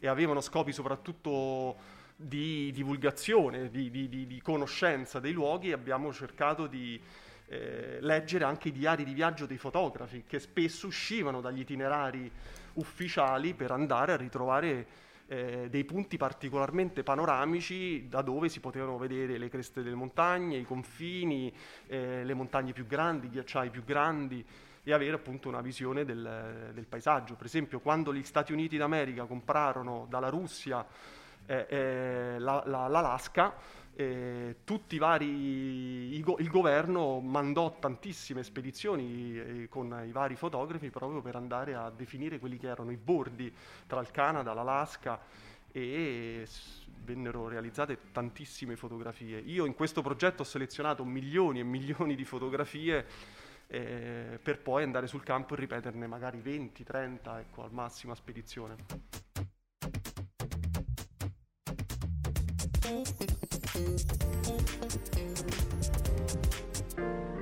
e 0.00 0.08
avevano 0.08 0.40
scopi 0.40 0.72
soprattutto 0.72 1.76
di 2.16 2.72
divulgazione, 2.72 3.70
di, 3.70 3.88
di, 3.88 4.08
di, 4.08 4.26
di 4.26 4.42
conoscenza 4.42 5.20
dei 5.20 5.30
luoghi, 5.30 5.70
abbiamo 5.70 6.12
cercato 6.12 6.66
di 6.66 7.00
eh, 7.46 7.98
leggere 8.00 8.42
anche 8.42 8.70
i 8.70 8.72
diari 8.72 9.04
di 9.04 9.14
viaggio 9.14 9.46
dei 9.46 9.58
fotografi 9.58 10.24
che 10.26 10.40
spesso 10.40 10.88
uscivano 10.88 11.40
dagli 11.40 11.60
itinerari 11.60 12.28
ufficiali 12.72 13.54
per 13.54 13.70
andare 13.70 14.10
a 14.10 14.16
ritrovare 14.16 14.86
eh, 15.32 15.68
dei 15.70 15.84
punti 15.84 16.18
particolarmente 16.18 17.02
panoramici 17.02 18.06
da 18.06 18.20
dove 18.20 18.50
si 18.50 18.60
potevano 18.60 18.98
vedere 18.98 19.38
le 19.38 19.48
creste 19.48 19.82
delle 19.82 19.94
montagne, 19.94 20.58
i 20.58 20.64
confini, 20.64 21.50
eh, 21.86 22.22
le 22.22 22.34
montagne 22.34 22.72
più 22.72 22.86
grandi, 22.86 23.28
i 23.28 23.30
ghiacciai 23.30 23.70
più 23.70 23.82
grandi 23.82 24.44
e 24.82 24.92
avere 24.92 25.14
appunto 25.14 25.48
una 25.48 25.62
visione 25.62 26.04
del, 26.04 26.70
del 26.74 26.86
paesaggio. 26.86 27.34
Per 27.34 27.46
esempio, 27.46 27.80
quando 27.80 28.12
gli 28.12 28.22
Stati 28.22 28.52
Uniti 28.52 28.76
d'America 28.76 29.24
comprarono 29.24 30.06
dalla 30.06 30.28
Russia 30.28 30.84
eh, 31.46 31.66
eh 31.68 32.38
la, 32.38 32.62
la, 32.66 32.88
l'Alaska, 32.88 33.54
eh, 33.94 34.56
tutti 34.64 34.94
i 34.94 34.98
vari, 34.98 36.16
il 36.16 36.48
governo 36.48 37.20
mandò 37.20 37.76
tantissime 37.78 38.42
spedizioni 38.42 39.38
eh, 39.38 39.68
con 39.68 40.02
i 40.06 40.12
vari 40.12 40.34
fotografi 40.34 40.88
proprio 40.90 41.20
per 41.20 41.36
andare 41.36 41.74
a 41.74 41.90
definire 41.90 42.38
quelli 42.38 42.56
che 42.56 42.68
erano 42.68 42.90
i 42.90 42.96
bordi 42.96 43.52
tra 43.86 44.00
il 44.00 44.10
Canada, 44.10 44.54
l'Alaska 44.54 45.20
e 45.70 46.46
vennero 47.04 47.48
realizzate 47.48 47.98
tantissime 48.12 48.76
fotografie. 48.76 49.38
Io 49.38 49.66
in 49.66 49.74
questo 49.74 50.02
progetto 50.02 50.42
ho 50.42 50.46
selezionato 50.46 51.04
milioni 51.04 51.60
e 51.60 51.64
milioni 51.64 52.14
di 52.14 52.24
fotografie 52.24 53.04
eh, 53.66 54.38
per 54.42 54.60
poi 54.60 54.82
andare 54.82 55.06
sul 55.06 55.22
campo 55.22 55.54
e 55.54 55.58
ripeterne 55.58 56.06
magari 56.06 56.40
20, 56.40 56.84
30, 56.84 57.40
ecco, 57.40 57.64
al 57.64 57.72
massimo 57.72 58.12
a 58.12 58.16
spedizione. 58.16 58.76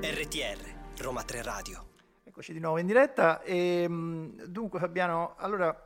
RTR, 0.00 1.02
Roma 1.02 1.24
3 1.24 1.42
Radio. 1.42 1.88
Eccoci 2.22 2.52
di 2.52 2.60
nuovo 2.60 2.78
in 2.78 2.86
diretta. 2.86 3.42
E, 3.42 3.82
ehm, 3.82 4.44
dunque 4.44 4.78
Fabiano, 4.78 5.34
allora 5.38 5.76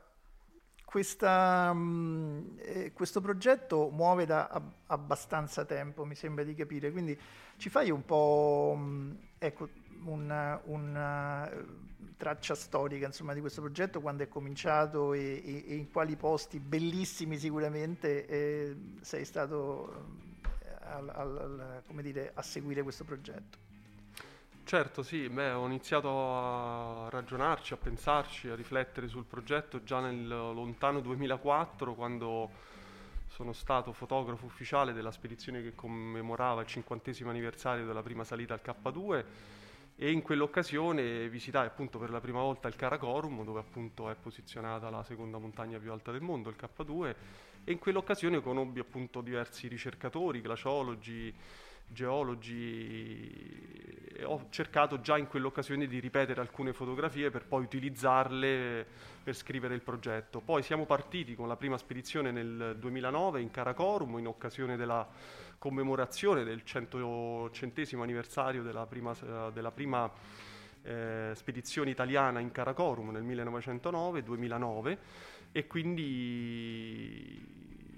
questa, 0.85 1.73
mm, 1.73 2.59
eh, 2.59 2.93
questo 2.93 3.23
progetto 3.23 3.89
muove 3.89 4.27
da 4.27 4.49
ab- 4.49 4.73
abbastanza 4.89 5.65
tempo, 5.65 6.05
mi 6.05 6.15
sembra 6.15 6.45
di 6.45 6.55
capire, 6.55 6.93
quindi 6.93 7.19
ci 7.57 7.71
fai 7.71 7.91
un 7.91 8.05
po', 8.05 8.75
mm, 8.77 9.13
ecco, 9.39 9.71
una, 10.05 10.61
una, 10.65 11.51
traccia 12.17 12.55
storica 12.55 13.07
insomma, 13.07 13.35
di 13.35 13.41
questo 13.41 13.61
progetto, 13.61 14.01
quando 14.01 14.23
è 14.23 14.29
cominciato 14.29 15.13
e, 15.13 15.43
e, 15.45 15.65
e 15.69 15.75
in 15.75 15.91
quali 15.91 16.17
posti 16.17 16.59
bellissimi 16.59 17.39
sicuramente 17.39 18.27
eh, 18.27 18.77
sei 19.01 19.25
stato 19.25 20.23
al, 20.81 21.09
al, 21.09 21.83
al, 21.87 22.03
dire, 22.03 22.33
a 22.35 22.43
seguire 22.43 22.83
questo 22.83 23.05
progetto? 23.05 23.59
Certo, 24.65 25.03
sì, 25.03 25.29
beh, 25.29 25.51
ho 25.51 25.67
iniziato 25.67 26.09
a 26.09 27.09
ragionarci, 27.11 27.75
a 27.75 27.77
pensarci, 27.77 28.49
a 28.49 28.55
riflettere 28.55 29.09
sul 29.09 29.25
progetto 29.25 29.83
già 29.83 30.01
nel 30.01 30.27
lontano 30.27 31.01
2004, 31.01 31.95
quando 31.95 32.51
sono 33.29 33.53
stato 33.53 33.93
fotografo 33.93 34.47
ufficiale 34.47 34.93
della 34.93 35.11
spedizione 35.11 35.61
che 35.61 35.75
commemorava 35.75 36.63
il 36.63 36.67
cinquantesimo 36.67 37.31
anniversario 37.31 37.85
della 37.85 38.03
prima 38.03 38.25
salita 38.25 38.55
al 38.55 38.61
K2 38.65 39.25
e 39.97 40.11
in 40.11 40.23
quell'occasione 40.23 41.29
visitai 41.29 41.67
appunto 41.67 41.99
per 41.99 42.11
la 42.11 42.21
prima 42.21 42.41
volta 42.41 42.69
il 42.69 42.77
Karakorum, 42.77 43.45
dove 43.45 43.61
appunto 43.61 44.11
è 44.11 44.15
posizionata 44.15 44.91
la 44.91 45.05
seconda 45.05 45.39
montagna 45.39 45.79
più 45.79 45.93
alta 45.93 46.11
del 46.11 46.21
mondo, 46.21 46.51
il 46.51 46.57
K2, 46.59 47.15
e 47.65 47.73
in 47.73 47.79
quell'occasione 47.79 48.41
conobbi 48.41 48.81
appunto 48.81 49.21
diversi 49.21 49.69
ricercatori, 49.69 50.41
glaciologi, 50.41 51.35
geologi 51.87 53.31
e 54.17 54.25
ho 54.25 54.47
cercato 54.51 55.01
già 55.01 55.19
in 55.19 55.27
quell'occasione 55.27 55.87
di 55.87 55.99
ripetere 55.99 56.41
alcune 56.41 56.73
fotografie 56.73 57.31
per 57.31 57.47
poi 57.47 57.65
utilizzarle 57.65 58.87
per 59.23 59.35
scrivere 59.35 59.75
il 59.75 59.81
progetto. 59.81 60.41
Poi 60.41 60.63
siamo 60.63 60.87
partiti 60.87 61.35
con 61.35 61.49
la 61.49 61.57
prima 61.57 61.77
spedizione 61.79 62.31
nel 62.31 62.77
2009 62.79 63.41
in 63.41 63.51
Karakorum 63.51 64.19
in 64.19 64.27
occasione 64.27 64.77
della 64.77 65.07
commemorazione 65.65 66.45
del 66.45 66.63
centesimo 66.63 68.03
anniversario 68.03 68.63
della 68.63 68.85
prima, 68.85 69.15
della 69.51 69.71
prima 69.71 70.13
eh, 70.83 71.33
spedizione 71.35 71.89
italiana 71.89 72.39
in 72.39 72.53
Karakorum 72.53 73.09
nel 73.09 73.25
1909-2009 73.25 74.99
e 75.53 75.67
quindi 75.67 77.43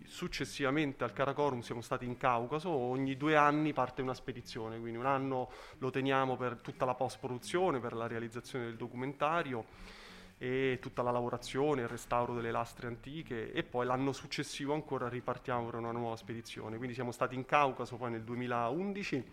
successivamente 0.06 1.02
al 1.02 1.12
Karakorum 1.12 1.58
siamo 1.58 1.80
stati 1.80 2.04
in 2.04 2.16
Caucaso, 2.16 2.70
ogni 2.70 3.16
due 3.16 3.35
anni 3.35 3.73
parte 3.73 4.00
una 4.00 4.14
spedizione, 4.14 4.78
quindi 4.78 4.99
un 4.99 5.06
anno 5.06 5.50
lo 5.78 5.90
teniamo 5.90 6.37
per 6.37 6.58
tutta 6.62 6.85
la 6.85 6.94
post-produzione, 6.94 7.80
per 7.80 7.94
la 7.94 8.06
realizzazione 8.06 8.66
del 8.66 8.76
documentario 8.76 9.64
e 10.38 10.78
tutta 10.81 11.02
la 11.02 11.11
lavorazione, 11.11 11.83
il 11.83 11.88
restauro 11.88 12.35
delle 12.35 12.50
lastre 12.50 12.87
antiche 12.87 13.52
e 13.52 13.62
poi 13.62 13.87
l'anno 13.87 14.12
successivo 14.12 14.75
ancora 14.75 15.09
ripartiamo 15.09 15.64
per 15.64 15.76
una 15.76 15.93
nuova 15.93 16.16
spedizione. 16.16 16.76
Quindi 16.76 16.95
siamo 16.95 17.11
stati 17.11 17.35
in 17.35 17.47
Caucaso 17.47 17.97
poi 17.97 18.11
nel 18.11 18.23
2011, 18.23 19.25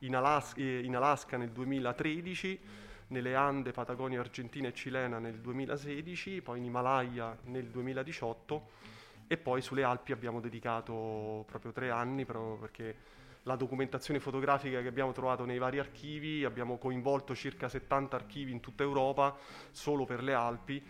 in 0.00 0.16
Alaska, 0.16 0.60
eh, 0.60 0.80
in 0.82 0.96
Alaska 0.96 1.36
nel 1.36 1.50
2013, 1.50 2.60
nelle 3.08 3.34
Ande, 3.34 3.72
Patagonia 3.72 4.20
Argentina 4.20 4.68
e 4.68 4.72
Cilena 4.72 5.18
nel 5.18 5.38
2016, 5.38 6.40
poi 6.40 6.58
in 6.58 6.64
Himalaya 6.64 7.36
nel 7.44 7.68
2018 7.68 8.90
e 9.28 9.36
poi 9.36 9.62
sulle 9.62 9.84
Alpi 9.84 10.12
abbiamo 10.12 10.40
dedicato 10.40 11.44
proprio 11.46 11.72
tre 11.72 11.90
anni 11.90 12.24
perché 12.24 12.96
la 13.44 13.56
documentazione 13.56 14.20
fotografica 14.20 14.80
che 14.80 14.88
abbiamo 14.88 15.12
trovato 15.12 15.44
nei 15.44 15.58
vari 15.58 15.78
archivi, 15.78 16.44
abbiamo 16.44 16.78
coinvolto 16.78 17.34
circa 17.34 17.68
70 17.68 18.14
archivi 18.14 18.52
in 18.52 18.60
tutta 18.60 18.82
Europa 18.82 19.36
solo 19.70 20.04
per 20.04 20.22
le 20.22 20.34
Alpi 20.34 20.82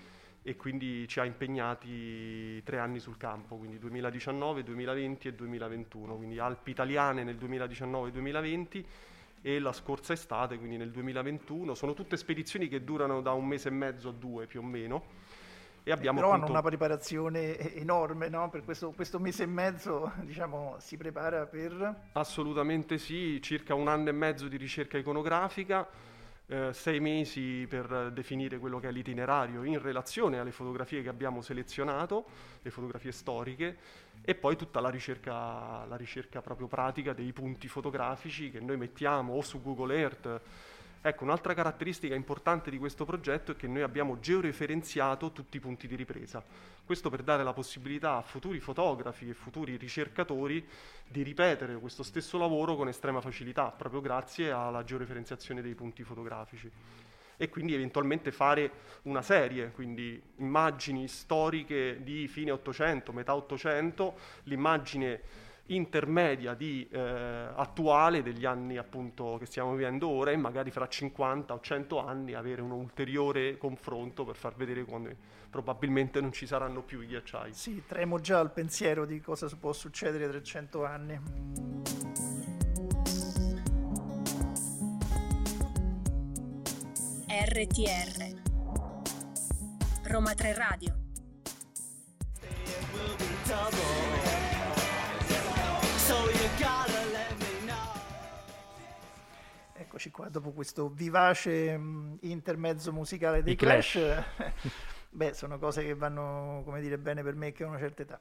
e 0.43 0.57
quindi 0.57 1.07
ci 1.07 1.21
ha 1.21 1.25
impegnati 1.25 2.63
tre 2.65 2.79
anni 2.79 2.99
sul 2.99 3.17
campo, 3.17 3.57
quindi 3.57 3.79
2019, 3.79 4.65
2020 4.65 5.29
e 5.29 5.35
2021, 5.35 6.17
quindi 6.17 6.39
Alpi 6.39 6.71
italiane 6.71 7.23
nel 7.23 7.37
2019-2020 7.37 8.85
e 9.41 9.59
la 9.59 9.73
scorsa 9.73 10.13
estate, 10.13 10.59
quindi 10.59 10.77
nel 10.77 10.91
2021. 10.91 11.75
Sono 11.75 11.95
tutte 11.95 12.17
spedizioni 12.17 12.69
che 12.69 12.85
durano 12.85 13.21
da 13.23 13.33
un 13.33 13.47
mese 13.47 13.69
e 13.69 13.73
mezzo 13.73 14.09
a 14.09 14.13
due 14.13 14.47
più 14.47 14.61
o 14.61 14.65
meno 14.65 15.05
e 15.85 15.91
abbiamo 15.91 16.19
Però 16.19 16.31
appunto... 16.31 16.47
hanno 16.47 16.59
una 16.59 16.69
preparazione 16.69 17.59
enorme, 17.75 18.29
no? 18.29 18.49
Per 18.51 18.65
questo, 18.65 18.91
questo, 18.93 19.19
mese 19.19 19.45
e 19.45 19.47
mezzo, 19.47 20.13
diciamo, 20.23 20.77
si 20.79 20.97
prepara 20.97 21.47
per... 21.47 22.11
Assolutamente 22.13 22.99
sì, 22.99 23.41
circa 23.43 23.75
un 23.75 23.89
anno 23.89 24.09
e 24.09 24.13
mezzo 24.13 24.47
di 24.47 24.57
ricerca 24.57 24.97
iconografica, 24.97 25.89
eh, 26.47 26.73
sei 26.73 27.01
mesi 27.01 27.67
per 27.69 28.13
definire 28.13 28.59
quello 28.59 28.79
che 28.79 28.89
è 28.89 28.93
l'itinerario 28.93 29.65
in 29.65 29.81
relazione 29.81 30.39
alle 30.39 30.53
fotografie 30.53 31.03
che 31.03 31.09
abbiamo 31.09 31.43
selezionato, 31.43 32.27
le 32.63 32.71
fotografie 32.71 33.11
storiche, 33.11 33.77
e 34.25 34.37
poi 34.37 34.55
tutta 34.55 34.81
la 34.81 34.89
ricerca, 34.89 35.85
la 35.87 35.97
ricerca 35.97 36.41
proprio 36.41 36.69
pratica 36.69 37.13
dei 37.13 37.33
punti 37.33 37.67
fotografici 37.67 38.53
che 38.53 38.61
noi 38.61 38.77
mettiamo 38.77 39.35
o 39.35 39.41
su 39.41 39.61
Google 39.61 39.97
Earth 39.97 40.41
Ecco, 41.05 41.25
un'altra 41.25 41.53
caratteristica 41.53 42.15
importante 42.15 42.71
di 42.71 42.79
questo 42.79 43.05
progetto 43.05 43.51
è 43.51 43.57
che 43.57 43.67
noi 43.67 43.83
abbiamo 43.83 44.21
georeferenziato 44.21 45.33
tutti 45.33 45.57
i 45.57 45.61
punti 45.61 45.89
di 45.89 45.97
ripresa. 45.97 46.45
Questo 46.85 47.11
per 47.11 47.25
dare 47.25 47.43
la 47.43 47.53
possibilità 47.53 48.15
a 48.15 48.23
futuri 48.23 48.61
fotografi 48.61 49.29
e 49.29 49.35
futuri 49.35 49.77
ricercatori 49.77 50.65
di 51.09 51.23
ripetere 51.25 51.77
questo 51.79 52.05
stesso 52.05 52.39
lavoro 52.39 52.77
con 52.77 52.87
estrema 52.87 53.21
facilità, 53.21 53.73
proprio 53.73 54.01
grazie 54.01 54.53
alla 54.53 54.85
georeferenziazione 54.85 55.61
dei 55.61 55.75
punti 55.75 56.05
fotografici. 56.05 56.71
E 57.37 57.49
quindi 57.49 57.75
eventualmente 57.75 58.31
fare 58.31 58.71
una 59.03 59.23
serie, 59.23 59.73
quindi 59.73 60.23
immagini 60.37 61.09
storiche 61.09 62.01
di 62.05 62.29
fine 62.29 62.53
800, 62.53 63.13
metà 63.13 63.35
800, 63.35 64.15
l'immagine 64.45 65.51
intermedia 65.75 66.55
di 66.55 66.87
eh, 66.91 66.99
attuale 66.99 68.23
degli 68.23 68.45
anni 68.45 68.77
appunto 68.77 69.37
che 69.39 69.47
stiamo 69.47 69.75
vivendo 69.75 70.09
ora 70.09 70.31
e 70.31 70.37
magari 70.37 70.71
fra 70.71 70.89
50 70.89 71.55
o 71.55 71.61
100 71.61 72.05
anni 72.05 72.35
avere 72.35 72.63
un 72.63 72.71
ulteriore 72.71 73.57
confronto 73.59 74.25
per 74.25 74.37
far 74.37 74.55
vedere 74.55 74.85
quando 74.85 75.11
probabilmente 75.51 76.21
non 76.21 76.33
ci 76.33 76.47
saranno 76.47 76.83
più 76.83 77.01
i 77.03 77.07
ghiacciai. 77.07 77.53
Sì, 77.53 77.83
tremo 77.87 78.19
già 78.21 78.39
al 78.39 78.53
pensiero 78.53 79.05
di 79.05 79.21
cosa 79.21 79.49
può 79.59 79.73
succedere 79.73 80.29
tra 80.29 80.43
100 80.43 80.85
anni. 80.85 81.21
RTR 87.29 88.41
Roma 90.05 90.35
3 90.35 90.55
Radio 90.55 91.03
Eccoci 99.93 100.11
qua, 100.11 100.29
dopo 100.29 100.53
questo 100.53 100.89
vivace 100.89 101.77
mh, 101.77 102.19
intermezzo 102.23 102.93
musicale 102.93 103.43
dei 103.43 103.53
I 103.53 103.57
Clash, 103.57 103.93
Clash. 103.93 104.73
beh, 105.11 105.35
sono 105.35 105.59
cose 105.59 105.85
che 105.85 105.95
vanno, 105.95 106.63
come 106.65 106.81
dire, 106.81 106.97
bene 106.99 107.23
per 107.23 107.35
me 107.35 107.53
che 107.53 107.63
ho 107.63 107.69
una 107.69 107.79
certa 107.79 108.03
età. 108.03 108.21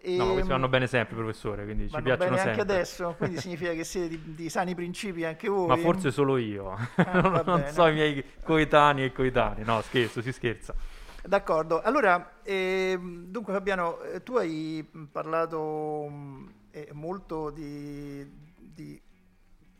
E, 0.00 0.16
no, 0.16 0.24
ma 0.24 0.32
questi 0.32 0.50
vanno 0.50 0.68
bene 0.68 0.86
sempre, 0.86 1.14
professore, 1.16 1.64
quindi 1.64 1.90
ci 1.90 2.00
piacciono 2.00 2.16
bene 2.16 2.36
sempre. 2.36 2.50
anche 2.50 2.60
adesso, 2.60 3.14
quindi 3.18 3.38
significa 3.38 3.72
che 3.72 3.84
siete 3.84 4.08
di, 4.08 4.34
di, 4.34 4.48
sani 4.48 4.74
principi 4.74 5.24
anche 5.24 5.48
voi. 5.48 5.66
Ma 5.66 5.76
forse 5.76 6.10
solo 6.10 6.36
io, 6.36 6.70
ah, 6.70 7.20
non, 7.20 7.42
non 7.44 7.64
so 7.68 7.86
i 7.86 7.92
miei 7.92 8.24
coetanei 8.42 9.04
e 9.04 9.12
coetanei, 9.12 9.64
no 9.64 9.82
scherzo, 9.82 10.22
si 10.22 10.32
scherza. 10.32 10.74
D'accordo, 11.22 11.80
allora, 11.80 12.40
eh, 12.42 12.98
dunque 13.00 13.52
Fabiano, 13.52 14.00
eh, 14.00 14.22
tu 14.22 14.36
hai 14.36 14.86
parlato 15.10 16.08
eh, 16.74 16.88
molto 16.92 17.50
di, 17.50 18.28
di 18.56 19.00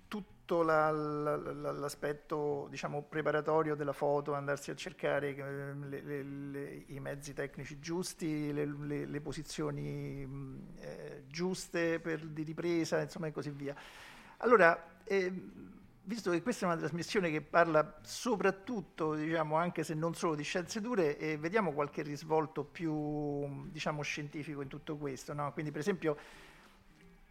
tutto 0.06 0.62
la, 0.62 0.90
la, 0.92 1.36
l'aspetto 1.72 2.68
diciamo, 2.70 3.02
preparatorio 3.02 3.74
della 3.74 3.92
foto, 3.92 4.34
andarsi 4.34 4.70
a 4.70 4.76
cercare 4.76 5.34
eh, 5.34 5.74
le, 5.74 6.00
le, 6.02 6.22
le, 6.22 6.84
i 6.86 7.00
mezzi 7.00 7.32
tecnici 7.32 7.80
giusti, 7.80 8.52
le, 8.52 9.20
posizioni 9.20 10.72
eh, 10.78 11.24
giuste 11.26 11.98
per, 11.98 12.24
di 12.26 12.44
ripresa, 12.44 13.00
insomma 13.00 13.26
e 13.26 13.32
così 13.32 13.50
via. 13.50 13.74
Allora, 14.38 15.02
eh, 15.02 15.32
visto 16.02 16.30
che 16.30 16.42
questa 16.42 16.66
è 16.66 16.68
una 16.68 16.78
trasmissione 16.78 17.30
che 17.30 17.40
parla 17.40 17.98
soprattutto, 18.02 19.14
diciamo, 19.14 19.56
anche 19.56 19.82
se 19.82 19.94
non 19.94 20.14
solo 20.14 20.36
di 20.36 20.44
scienze 20.44 20.80
dure, 20.80 21.18
eh, 21.18 21.38
vediamo 21.38 21.72
qualche 21.72 22.02
risvolto 22.02 22.62
più, 22.62 23.68
diciamo, 23.68 24.02
scientifico 24.02 24.60
in 24.60 24.68
tutto 24.68 24.96
questo. 24.96 25.32
No? 25.32 25.52
Quindi, 25.52 25.72
per 25.72 25.80
esempio, 25.80 26.16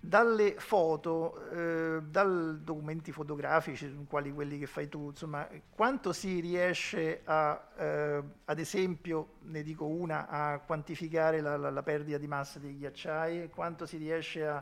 dalle 0.06 0.56
foto, 0.58 1.50
eh, 1.50 2.02
dai 2.02 2.62
documenti 2.62 3.13
fotografici, 3.13 4.06
quali 4.06 4.34
quelli 4.34 4.60
che 4.60 4.66
fai 4.68 4.89
tu, 4.89 5.08
insomma, 5.12 5.48
quanto 5.70 6.12
si 6.12 6.42
riesce 6.42 7.22
a, 7.24 7.70
eh, 7.78 8.24
ad 8.44 8.60
esempio, 8.60 9.36
ne 9.44 9.63
dico 9.63 9.86
una, 9.86 10.28
a 10.28 10.60
quantificare 10.60 11.39
la, 11.39 11.56
la, 11.56 11.70
la 11.70 11.84
perdita 11.84 12.18
di 12.18 12.28
massa 12.28 12.60
dei 12.60 12.78
ghiacciai, 12.78 13.48
quanto 13.48 13.86
si 13.86 13.96
riesce 13.96 14.46
a 14.46 14.62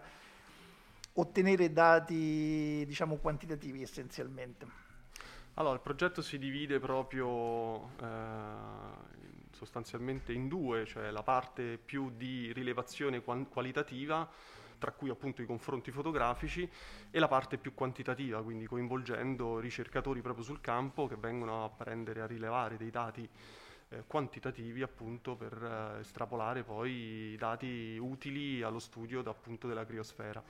ottenere 1.13 1.73
dati 1.73 2.83
diciamo 2.85 3.15
quantitativi 3.15 3.81
essenzialmente? 3.81 4.67
Allora, 5.55 5.73
il 5.73 5.81
progetto 5.81 6.21
si 6.21 6.37
divide 6.37 6.79
proprio 6.79 7.89
eh, 7.97 8.05
sostanzialmente 9.49 10.33
in 10.33 10.47
due, 10.47 10.85
cioè 10.85 11.09
la 11.09 11.23
parte 11.23 11.79
più 11.83 12.11
di 12.15 12.53
rilevazione 12.53 13.21
qualitativa 13.21 14.29
tra 14.81 14.91
cui 14.93 15.11
appunto 15.11 15.43
i 15.43 15.45
confronti 15.45 15.91
fotografici, 15.91 16.67
e 17.11 17.19
la 17.19 17.27
parte 17.27 17.59
più 17.59 17.75
quantitativa, 17.75 18.41
quindi 18.41 18.65
coinvolgendo 18.65 19.59
ricercatori 19.59 20.21
proprio 20.21 20.43
sul 20.43 20.59
campo 20.59 21.05
che 21.05 21.15
vengono 21.17 21.63
a 21.63 21.69
prendere, 21.69 22.21
a 22.21 22.25
rilevare 22.25 22.77
dei 22.77 22.89
dati 22.89 23.29
eh, 23.89 24.03
quantitativi 24.07 24.81
appunto 24.81 25.35
per 25.35 25.53
eh, 25.53 25.99
estrapolare 25.99 26.63
poi 26.63 26.91
i 27.33 27.35
dati 27.37 27.95
utili 28.01 28.63
allo 28.63 28.79
studio 28.79 29.19
appunto 29.19 29.67
della 29.67 29.85
criosfera. 29.85 30.43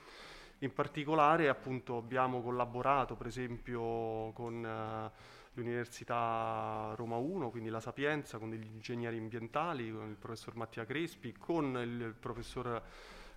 In 0.60 0.72
particolare 0.72 1.50
appunto 1.50 1.98
abbiamo 1.98 2.40
collaborato 2.40 3.16
per 3.16 3.26
esempio 3.26 4.30
con 4.32 4.64
eh, 4.64 5.10
l'Università 5.54 6.94
Roma 6.96 7.16
1, 7.16 7.50
quindi 7.50 7.68
la 7.68 7.80
Sapienza, 7.80 8.38
con 8.38 8.48
degli 8.48 8.64
ingegneri 8.64 9.18
ambientali, 9.18 9.92
con 9.92 10.08
il 10.08 10.16
professor 10.16 10.54
Mattia 10.54 10.86
Crespi, 10.86 11.34
con 11.34 11.76
il 11.76 12.14
professor 12.18 12.80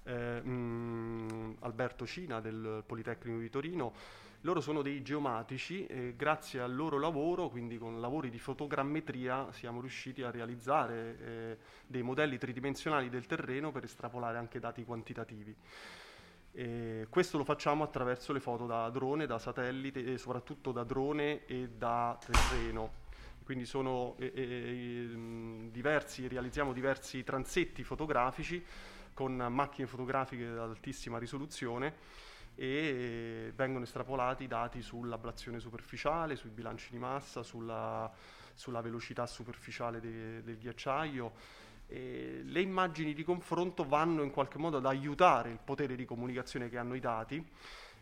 eh, 0.06 0.42
mh, 0.42 0.50
mm, 0.50 1.52
Alberto 1.60 2.06
Cina 2.06 2.40
del 2.40 2.84
Politecnico 2.86 3.40
di 3.40 3.50
Torino. 3.50 3.94
Loro 4.42 4.62
sono 4.62 4.84
dei 4.84 5.02
geomatici 5.02 5.88
e 5.88 6.14
grazie 6.16 6.60
al 6.60 6.76
loro 6.76 7.00
lavoro, 7.00 7.50
quindi 7.50 7.80
con 7.80 8.00
lavori 8.00 8.30
di 8.30 8.38
fotogrammetria, 8.38 9.52
siamo 9.52 9.82
riusciti 9.82 10.22
a 10.22 10.30
realizzare 10.30 11.18
eh, 11.20 11.58
dei 11.88 12.04
modelli 12.04 12.38
tridimensionali 12.38 13.10
del 13.10 13.26
terreno 13.26 13.72
per 13.72 13.86
estrapolare 13.86 14.38
anche 14.38 14.60
dati 14.60 14.86
quantitativi. 14.86 15.56
E 16.52 17.08
questo 17.10 17.38
lo 17.38 17.44
facciamo 17.44 17.84
attraverso 17.84 18.34
le 18.34 18.40
foto 18.40 18.68
da 18.68 18.88
drone, 18.90 19.26
da 19.26 19.40
satellite 19.40 20.14
e 20.14 20.18
soprattutto 20.20 20.72
da 20.72 20.84
drone 20.84 21.46
e 21.48 21.70
da 21.76 22.18
terreno. 22.24 23.04
Quindi 23.44 23.66
sono 23.66 24.16
eh, 24.20 24.32
eh, 24.34 25.70
diversi, 25.72 26.28
realizziamo 26.28 26.72
diversi 26.72 27.24
transetti 27.24 27.84
fotografici 27.84 28.64
con 29.16 29.34
macchine 29.50 29.88
fotografiche 29.88 30.46
ad 30.46 30.60
altissima 30.60 31.18
risoluzione 31.18 31.94
e 32.54 33.52
vengono 33.56 33.86
estrapolati 33.86 34.44
i 34.44 34.48
dati 34.48 34.82
sull'ablazione 34.82 35.60
superficiale, 35.60 36.36
sui 36.36 36.50
bilanci 36.50 36.92
di 36.92 36.98
massa, 36.98 37.42
sulla, 37.42 38.12
sulla 38.54 38.82
velocità 38.82 39.26
superficiale 39.26 40.02
de, 40.02 40.44
del 40.44 40.58
ghiacciaio. 40.58 41.32
Eh, 41.88 42.42
le 42.44 42.62
immagini 42.62 43.14
di 43.14 43.24
confronto 43.24 43.86
vanno 43.86 44.22
in 44.22 44.32
qualche 44.32 44.58
modo 44.58 44.78
ad 44.78 44.86
aiutare 44.86 45.50
il 45.50 45.60
potere 45.64 45.96
di 45.96 46.04
comunicazione 46.04 46.68
che 46.68 46.78
hanno 46.78 46.96
i 46.96 47.00
dati 47.00 47.44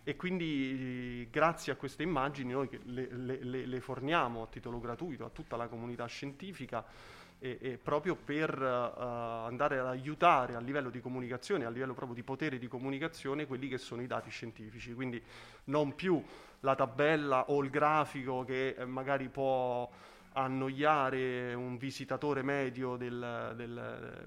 e 0.05 0.15
quindi 0.15 1.27
grazie 1.29 1.71
a 1.71 1.75
queste 1.75 2.03
immagini 2.03 2.51
noi 2.51 2.69
le, 2.85 3.07
le, 3.11 3.65
le, 3.65 3.79
forniamo 3.79 4.41
a 4.41 4.47
titolo 4.47 4.79
gratuito 4.79 5.25
a 5.25 5.29
tutta 5.29 5.55
la 5.55 5.67
comunità 5.67 6.05
scientifica 6.07 6.83
e, 7.43 7.57
e 7.59 7.77
proprio 7.77 8.15
per 8.15 8.57
uh, 8.57 9.45
andare 9.45 9.77
ad 9.77 9.87
aiutare 9.87 10.55
a 10.55 10.61
livello 10.61 10.89
di 10.89 11.01
comunicazione, 11.01 11.65
a 11.65 11.69
livello 11.69 11.93
proprio 11.93 12.15
di 12.15 12.23
potere 12.23 12.57
di 12.57 12.69
comunicazione, 12.69 13.45
quelli 13.45 13.67
che 13.67 13.77
sono 13.77 14.01
i 14.01 14.07
dati 14.07 14.29
scientifici. 14.29 14.93
Quindi 14.93 15.21
non 15.65 15.93
più 15.93 16.23
la 16.61 16.73
tabella 16.75 17.49
o 17.49 17.61
il 17.61 17.69
grafico 17.69 18.45
che 18.45 18.75
eh, 18.77 18.85
magari 18.85 19.27
può 19.27 19.89
annoiare 20.35 21.53
un 21.53 21.75
visitatore 21.75 22.43
medio 22.43 22.95
del, 22.95 23.53
del, 23.57 24.25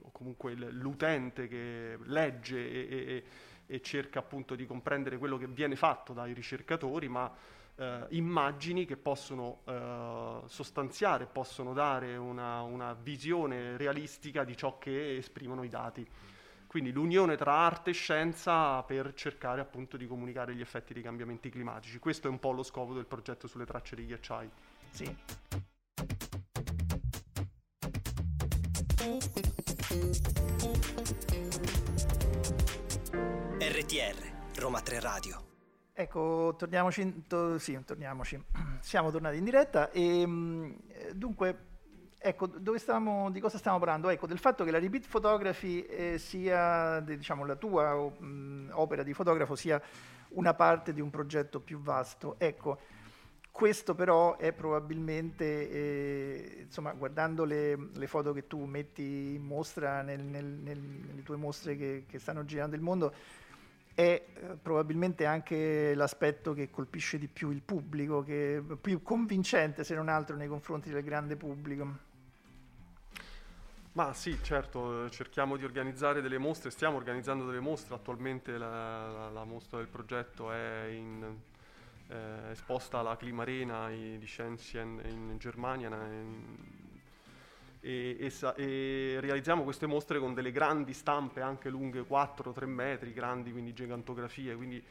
o 0.00 0.10
comunque 0.10 0.54
l'utente 0.54 1.46
che 1.48 1.98
legge 2.04 2.56
e, 2.56 2.88
e, 2.88 3.24
e, 3.66 3.80
cerca 3.82 4.20
appunto 4.20 4.54
di 4.54 4.64
comprendere 4.64 5.18
quello 5.18 5.36
che 5.36 5.48
viene 5.48 5.76
fatto 5.76 6.14
dai 6.14 6.32
ricercatori, 6.32 7.08
ma 7.08 7.30
eh, 7.76 8.06
immagini 8.10 8.84
che 8.84 8.96
possono 8.96 9.60
eh, 9.64 10.40
sostanziare, 10.46 11.26
possono 11.26 11.72
dare 11.72 12.16
una, 12.16 12.62
una 12.62 12.94
visione 12.94 13.76
realistica 13.76 14.44
di 14.44 14.56
ciò 14.56 14.78
che 14.78 15.16
esprimono 15.16 15.62
i 15.62 15.68
dati. 15.68 16.06
Quindi 16.66 16.90
l'unione 16.90 17.36
tra 17.36 17.52
arte 17.52 17.90
e 17.90 17.94
scienza 17.94 18.82
per 18.82 19.14
cercare 19.14 19.60
appunto 19.60 19.96
di 19.96 20.06
comunicare 20.06 20.54
gli 20.54 20.60
effetti 20.60 20.92
dei 20.92 21.02
cambiamenti 21.02 21.48
climatici. 21.48 21.98
Questo 21.98 22.26
è 22.26 22.30
un 22.30 22.38
po' 22.38 22.52
lo 22.52 22.62
scopo 22.62 22.92
del 22.92 23.06
progetto 23.06 23.46
sulle 23.46 23.64
tracce 23.64 23.96
dei 23.96 24.06
ghiacciai. 24.06 24.50
Sì. 24.90 25.16
RTR, 33.58 34.58
Roma 34.58 34.80
3 34.80 35.00
Radio. 35.00 35.55
Ecco, 35.98 36.54
torniamoci, 36.58 37.22
to, 37.26 37.58
sì, 37.58 37.82
torniamoci. 37.82 38.38
Siamo 38.80 39.10
tornati 39.10 39.38
in 39.38 39.44
diretta 39.44 39.90
e 39.90 40.26
mm, 40.26 40.72
dunque, 41.14 41.58
ecco, 42.18 42.50
stavamo, 42.76 43.30
di 43.30 43.40
cosa 43.40 43.56
stiamo 43.56 43.78
parlando? 43.78 44.10
Ecco, 44.10 44.26
del 44.26 44.36
fatto 44.36 44.62
che 44.62 44.70
la 44.70 44.78
repeat 44.78 45.08
photography 45.08 45.80
eh, 45.84 46.18
sia, 46.18 47.00
diciamo, 47.00 47.46
la 47.46 47.56
tua 47.56 47.94
mh, 47.94 48.26
mm, 48.26 48.68
opera 48.72 49.02
di 49.02 49.14
fotografo 49.14 49.54
sia 49.54 49.80
una 50.32 50.52
parte 50.52 50.92
di 50.92 51.00
un 51.00 51.08
progetto 51.08 51.60
più 51.60 51.80
vasto. 51.80 52.34
Ecco, 52.36 52.78
questo 53.50 53.94
però 53.94 54.36
è 54.36 54.52
probabilmente, 54.52 55.70
eh, 55.70 56.60
insomma, 56.64 56.92
guardando 56.92 57.46
le, 57.46 57.88
le, 57.94 58.06
foto 58.06 58.34
che 58.34 58.46
tu 58.46 58.62
metti 58.66 59.32
in 59.32 59.42
mostra 59.42 60.02
nel, 60.02 60.22
nel, 60.22 60.44
nel, 60.44 60.78
nelle 60.78 61.22
tue 61.22 61.36
mostre 61.36 61.74
che, 61.74 62.04
che, 62.06 62.18
stanno 62.18 62.44
girando 62.44 62.76
il 62.76 62.82
mondo, 62.82 63.14
è 63.96 64.26
eh, 64.34 64.46
probabilmente 64.60 65.24
anche 65.24 65.94
l'aspetto 65.94 66.52
che 66.52 66.68
colpisce 66.68 67.18
di 67.18 67.28
più 67.28 67.50
il 67.50 67.62
pubblico, 67.62 68.22
che 68.22 68.58
è 68.58 68.76
più 68.76 69.02
convincente 69.02 69.84
se 69.84 69.94
non 69.94 70.10
altro 70.10 70.36
nei 70.36 70.48
confronti 70.48 70.90
del 70.90 71.02
grande 71.02 71.34
pubblico. 71.36 72.04
Ma 73.92 74.12
sì, 74.12 74.36
certo, 74.42 75.08
cerchiamo 75.08 75.56
di 75.56 75.64
organizzare 75.64 76.20
delle 76.20 76.36
mostre, 76.36 76.70
stiamo 76.70 76.98
organizzando 76.98 77.46
delle 77.46 77.60
mostre, 77.60 77.94
attualmente 77.94 78.58
la, 78.58 79.08
la, 79.10 79.30
la 79.30 79.44
mostra 79.44 79.78
del 79.78 79.88
progetto 79.88 80.52
è 80.52 80.88
in 80.90 81.34
eh, 82.08 82.50
esposta 82.50 82.98
alla 82.98 83.16
Klimarena 83.16 83.88
di 83.88 84.26
Shenzhen 84.26 85.00
in 85.04 85.38
Germania 85.38 85.88
in, 85.88 86.44
e, 87.80 88.16
e, 88.18 88.32
e, 88.56 89.20
realizziamo 89.20 89.62
queste 89.62 89.86
mostre 89.86 90.18
con 90.18 90.34
delle 90.34 90.52
grandi 90.52 90.92
stampe 90.92 91.40
anche 91.40 91.68
lunghe 91.68 92.00
4-3 92.00 92.64
metri, 92.66 93.12
grandi 93.12 93.52
quindi 93.52 93.72
gigantografie, 93.72 94.54
quindi 94.54 94.82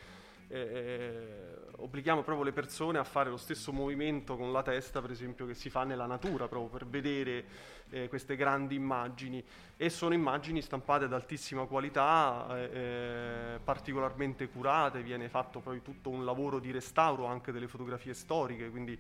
eh, 0.48 0.60
eh, 0.60 1.56
obblighiamo 1.78 2.22
proprio 2.22 2.46
le 2.46 2.52
persone 2.52 3.00
a 3.00 3.04
fare 3.04 3.30
lo 3.30 3.38
stesso 3.38 3.72
movimento 3.72 4.38
con 4.38 4.52
la 4.52 4.62
testa, 4.62 5.02
per 5.02 5.12
esempio, 5.12 5.46
che 5.46 5.56
si 5.56 5.70
fa 5.70 5.84
nella 5.84 6.06
natura, 6.06 6.48
proprio 6.48 6.70
per 6.70 6.88
vedere 6.88 7.46
eh, 7.90 8.08
queste 8.08 8.36
grandi 8.36 8.76
immagini. 8.76 9.44
E 9.76 9.90
sono 9.90 10.14
immagini 10.14 10.62
stampate 10.62 11.06
ad 11.06 11.14
altissima 11.14 11.66
qualità, 11.66 12.48
eh, 12.52 12.70
eh 12.74 13.60
particolarmente 13.64 14.48
curate, 14.50 15.02
viene 15.02 15.30
fatto 15.30 15.60
poi 15.60 15.82
tutto 15.82 16.10
un 16.10 16.24
lavoro 16.24 16.60
di 16.60 16.72
restauro 16.72 17.26
anche 17.26 17.52
delle 17.52 17.68
fotografie 17.68 18.14
storiche, 18.14 18.70
quindi 18.70 18.98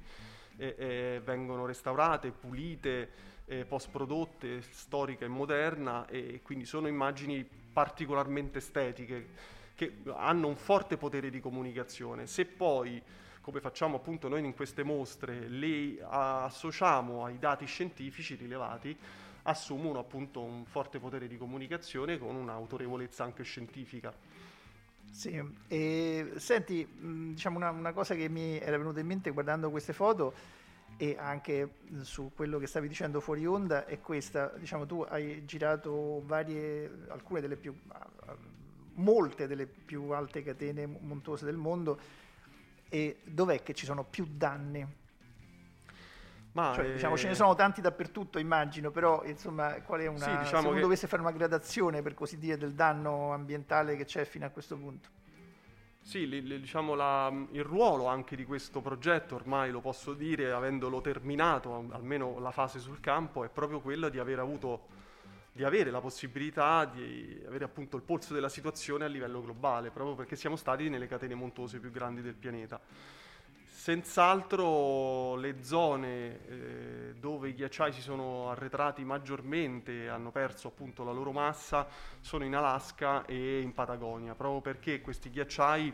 eh, 0.58 1.22
vengono 1.24 1.65
restaurate, 1.65 2.32
pulite. 2.32 3.34
post 3.68 3.91
prodotte, 3.91 4.63
storica 4.63 5.24
e 5.24 5.28
moderna 5.28 6.08
e 6.08 6.41
quindi 6.41 6.65
sono 6.65 6.88
immagini 6.88 7.48
particolarmente 7.72 8.58
estetiche 8.58 9.28
che 9.76 10.02
hanno 10.15 10.48
un 10.48 10.56
forte 10.56 10.98
potere 10.98 11.30
di 11.30 11.39
comunicazione. 11.39 12.26
Se 12.26 12.46
poi, 12.46 13.00
come 13.41 13.60
facciamo 13.60 13.98
appunto 13.98 14.28
noi 14.30 14.44
in 14.44 14.56
queste 14.56 14.82
mostre, 14.82 15.48
le 15.48 16.04
associamo 16.10 17.24
ai 17.26 17.38
dati 17.38 17.65
scientifici 17.65 18.34
rilevati, 18.34 18.98
assumono 19.44 20.00
appunto 20.00 20.41
un 20.41 20.65
forte 20.65 20.98
potere 20.98 21.28
di 21.28 21.38
comunicazione 21.38 22.18
con 22.18 22.36
un'autorevolezza 22.36 23.24
anche 23.24 23.44
scientifica. 23.44 24.12
Sì, 25.15 25.41
e 25.69 26.34
senti, 26.36 26.86
diciamo 27.32 27.56
una, 27.56 27.69
una, 27.69 27.93
cosa 27.93 28.15
che 28.15 28.28
mi 28.28 28.60
era 28.60 28.78
venuta 28.78 28.99
in 28.99 29.08
mente 29.08 29.30
guardando 29.30 29.71
queste 29.71 29.93
foto 29.93 30.34
e 30.97 31.15
anche 31.17 31.75
su 32.01 32.34
quello 32.36 32.60
che 32.60 32.67
stavi 32.67 32.89
dicendo 32.89 33.21
fuori 33.21 33.45
onda 33.45 33.86
è 33.86 34.01
questa, 34.01 34.51
diciamo 34.58 34.86
tu 34.86 35.06
hai 35.08 35.45
girato 35.45 36.21
varie, 36.25 37.06
alcune 37.08 37.39
delle 37.39 37.56
più 37.56 37.73
molte 38.95 39.47
delle 39.47 39.67
più 39.67 40.10
alte 40.10 40.43
catene 40.43 40.86
montuose 40.86 41.45
del 41.45 41.56
mondo 41.56 41.97
e 42.89 43.21
dov'è 43.23 43.63
che 43.63 43.73
ci 43.73 43.86
sono 43.86 44.04
più 44.04 44.28
danni? 44.30 44.86
Ma 46.56 46.72
cioè, 46.74 46.86
eh... 46.86 46.94
diciamo, 46.94 47.18
ce 47.18 47.28
ne 47.28 47.36
sono 47.36 47.54
tanti 47.54 47.82
dappertutto, 47.82 48.39
immagino, 48.39 48.89
però 48.89 49.24
insomma, 49.26 49.74
qual 49.82 50.00
è 50.02 50.08
una, 50.08 50.20
sì, 50.20 50.38
diciamo 50.38 50.62
se 50.62 50.68
uno 50.68 50.76
che... 50.76 50.82
dovesse 50.82 51.08
fare 51.08 51.22
una 51.22 51.32
gradazione, 51.32 52.02
per 52.02 52.13
così 52.13 52.38
dire, 52.38 52.58
del 52.58 52.74
danno 52.74 53.34
ambientale 53.34 53.98
che 53.98 54.06
c'è 54.06 54.24
fino 54.24 54.46
a 54.46 54.50
questo 54.50 54.78
punto? 54.78 55.10
Sì, 56.00 56.30
li, 56.30 56.41
li, 56.41 56.60
diciamo 56.60 56.94
la, 56.94 57.32
il 57.52 57.63
ruolo 57.63 58.08
anche 58.08 58.38
di 58.38 58.46
questo 58.46 58.80
progetto, 58.80 59.36
ormai 59.36 59.70
lo 59.70 59.82
posso 59.82 60.13
dire, 60.13 60.52
avendolo 60.54 61.02
terminato, 61.02 61.88
almeno 61.91 62.39
la 62.39 62.52
fase 62.52 62.80
sul 62.80 63.02
campo, 63.02 63.44
è 63.44 63.50
proprio 63.50 63.82
quello 63.82 64.08
di 64.08 64.20
aver 64.20 64.39
avuto 64.39 65.04
di 65.52 65.63
avere 65.63 65.89
la 65.89 66.02
possibilità 66.02 66.84
di 66.84 67.41
avere 67.48 67.63
appunto 67.63 67.96
il 67.96 68.04
polso 68.04 68.34
della 68.34 68.50
situazione 68.50 69.06
a 69.06 69.08
livello 69.08 69.41
globale, 69.41 69.89
proprio 69.89 70.15
perché 70.15 70.36
siamo 70.36 70.58
stati 70.58 70.89
nelle 70.89 71.08
catene 71.08 71.34
montuose 71.34 71.80
più 71.80 71.91
grandi 71.91 72.22
del 72.22 72.34
pianeta. 72.34 72.80
Senz'altro 73.86 75.36
le 75.36 75.62
zone 75.62 76.39
eh, 76.48 77.13
dove 77.19 77.50
i 77.50 77.54
ghiacciai 77.54 77.91
si 77.91 78.02
sono 78.02 78.50
arretrati 78.50 79.04
maggiormente 79.04 80.10
hanno 80.10 80.32
perso 80.32 80.69
appunto 80.69 81.04
la 81.04 81.12
loro 81.12 81.32
massa 81.32 81.88
sono 82.19 82.45
in 82.45 82.56
Alaska 82.56 83.26
e 83.26 83.62
in 83.62 83.76
Patagonia, 83.76 84.34
proprio 84.34 84.62
perché 84.62 85.02
questi 85.02 85.30
ghiacciai 85.30 85.93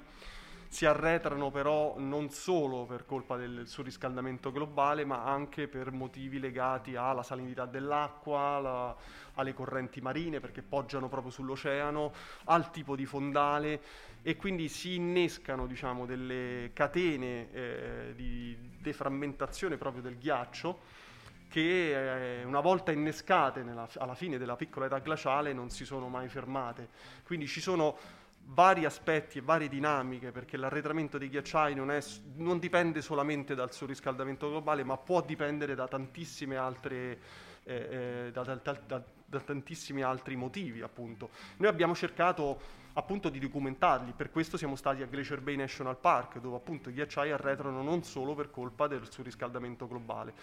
si 0.71 0.85
arretrano 0.85 1.51
però 1.51 1.95
non 1.97 2.29
solo 2.29 2.85
per 2.85 3.05
colpa 3.05 3.35
del 3.35 3.67
surriscaldamento 3.67 4.53
globale, 4.53 5.03
ma 5.03 5.25
anche 5.25 5.67
per 5.67 5.91
motivi 5.91 6.39
legati 6.39 6.95
alla 6.95 7.23
salinità 7.23 7.65
dell'acqua, 7.65 8.57
la, 8.57 8.95
alle 9.33 9.53
correnti 9.53 9.99
marine, 9.99 10.39
perché 10.39 10.61
poggiano 10.61 11.09
proprio 11.09 11.29
sull'oceano, 11.29 12.13
al 12.45 12.71
tipo 12.71 12.95
di 12.95 13.05
fondale 13.05 13.81
e 14.21 14.37
quindi 14.37 14.69
si 14.69 14.95
innescano 14.95 15.67
diciamo, 15.67 16.05
delle 16.05 16.71
catene 16.71 17.51
eh, 17.51 18.13
di 18.15 18.55
deframmentazione 18.79 19.75
proprio 19.75 20.01
del 20.01 20.17
ghiaccio 20.17 21.09
che 21.49 22.39
eh, 22.39 22.45
una 22.45 22.61
volta 22.61 22.93
innescate 22.93 23.61
nella, 23.61 23.89
alla 23.97 24.15
fine 24.15 24.37
della 24.37 24.55
piccola 24.55 24.85
età 24.85 24.99
glaciale 24.99 25.51
non 25.51 25.69
si 25.69 25.83
sono 25.83 26.07
mai 26.07 26.29
fermate. 26.29 26.87
Quindi 27.25 27.45
ci 27.45 27.59
sono 27.59 28.20
vari 28.45 28.85
aspetti 28.85 29.37
e 29.37 29.41
varie 29.41 29.69
dinamiche, 29.69 30.31
perché 30.31 30.57
l'arretramento 30.57 31.17
dei 31.17 31.29
ghiacciai 31.29 31.73
non, 31.73 31.91
è, 31.91 31.99
non 32.35 32.59
dipende 32.59 33.01
solamente 33.01 33.55
dal 33.55 33.71
surriscaldamento 33.71 34.49
globale, 34.49 34.83
ma 34.83 34.97
può 34.97 35.21
dipendere 35.21 35.75
da 35.75 35.87
tantissime 35.87 36.57
altre, 36.57 37.19
eh, 37.63 38.25
eh, 38.25 38.31
da, 38.31 38.43
da, 38.43 38.55
da, 38.85 39.03
da, 39.25 39.39
tantissimi 39.39 40.01
altri 40.01 40.35
motivi, 40.35 40.81
appunto. 40.81 41.29
Noi 41.57 41.69
abbiamo 41.69 41.95
cercato 41.95 42.79
appunto 42.93 43.29
di 43.29 43.39
documentarli, 43.39 44.11
per 44.11 44.31
questo 44.31 44.57
siamo 44.57 44.75
stati 44.75 45.01
a 45.01 45.05
Glacier 45.05 45.39
Bay 45.39 45.55
National 45.55 45.97
Park, 45.97 46.39
dove 46.39 46.57
appunto 46.57 46.89
i 46.89 46.93
ghiacciai 46.93 47.31
arretrano 47.31 47.81
non 47.81 48.03
solo 48.03 48.35
per 48.35 48.51
colpa 48.51 48.87
del 48.87 49.09
surriscaldamento 49.09 49.87
globale. 49.87 50.33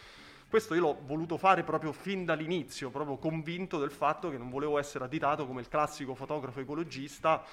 Questo 0.48 0.74
io 0.74 0.80
l'ho 0.80 0.98
voluto 1.04 1.36
fare 1.36 1.62
proprio 1.62 1.92
fin 1.92 2.24
dall'inizio, 2.24 2.88
proprio 2.88 3.18
convinto 3.18 3.78
del 3.78 3.90
fatto 3.90 4.30
che 4.30 4.38
non 4.38 4.48
volevo 4.48 4.78
essere 4.78 5.04
additato 5.04 5.46
come 5.46 5.60
il 5.60 5.68
classico 5.68 6.14
fotografo 6.14 6.60
ecologista 6.60 7.44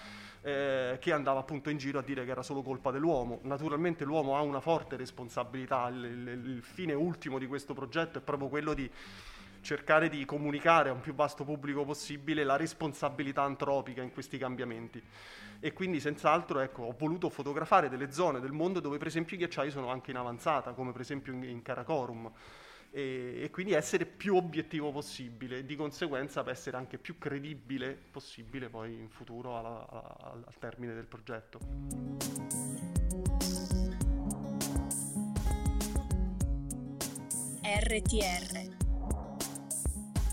eh, 0.41 0.97
che 1.01 1.12
andava 1.12 1.41
appunto 1.41 1.69
in 1.69 1.77
giro 1.77 1.99
a 1.99 2.01
dire 2.01 2.23
che 2.23 2.31
era 2.31 2.41
solo 2.41 2.62
colpa 2.62 2.91
dell'uomo. 2.91 3.39
Naturalmente 3.43 4.05
l'uomo 4.05 4.38
ha 4.38 4.41
una 4.41 4.62
forte 4.62 4.95
responsabilità, 4.95 5.89
il, 5.89 6.05
il, 6.05 6.49
il 6.55 6.62
fine 6.63 6.93
ultimo 6.93 7.38
di 7.38 7.47
questo 7.47 7.73
progetto 7.73 8.19
è 8.19 8.21
proprio 8.21 8.47
quello 8.47 8.73
di 8.73 8.89
cercare 9.60 10.08
di 10.08 10.23
comunicare 10.23 10.88
a 10.88 10.93
un 10.93 11.01
più 11.01 11.13
vasto 11.13 11.43
pubblico 11.43 11.84
possibile 11.84 12.45
la 12.45 12.55
responsabilità 12.55 13.41
antropica 13.41 14.03
in 14.03 14.13
questi 14.13 14.38
cambiamenti. 14.38 15.03
E 15.60 15.73
quindi 15.73 15.99
senz'altro 15.99 16.62
ecco, 16.62 16.84
ho 16.84 16.95
voluto 16.97 17.29
fotografare 17.29 17.89
delle 17.89 18.13
zone 18.13 18.39
del 18.39 18.53
mondo 18.53 18.79
dove 18.79 18.97
per 18.97 19.08
esempio 19.08 19.36
i 19.36 19.39
ghiacciai 19.39 19.69
sono 19.69 19.89
anche 19.89 20.12
in 20.12 20.17
avanzata, 20.17 20.71
come 20.71 20.93
per 20.93 21.01
esempio 21.01 21.34
in, 21.34 21.43
in 21.43 21.62
Karakorum 21.62 22.31
e, 22.95 23.41
e, 23.43 23.49
quindi 23.49 23.73
essere 23.73 24.05
più 24.05 24.38
obiettivo 24.38 24.89
possibile 24.89 25.58
e 25.58 25.65
di 25.65 25.75
conseguenza 25.75 26.43
per 26.43 26.53
essere 26.53 26.77
anche 26.77 26.97
più 26.97 27.17
credibile 27.17 27.93
possibile 28.10 28.69
poi 28.69 28.97
in 28.97 29.10
futuro 29.10 29.58
alla, 29.58 29.86
alla, 29.89 30.43
al 30.45 30.55
termine 30.60 30.93
del 30.93 31.05
progetto. 31.05 31.60
RTR 37.62 38.75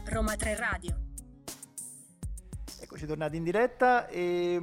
Roma 0.05 0.37
3 0.37 0.55
Radio 0.55 1.01
Eccoci 2.81 3.07
tornati 3.07 3.37
in 3.39 3.43
diretta 3.43 4.07
e 4.07 4.61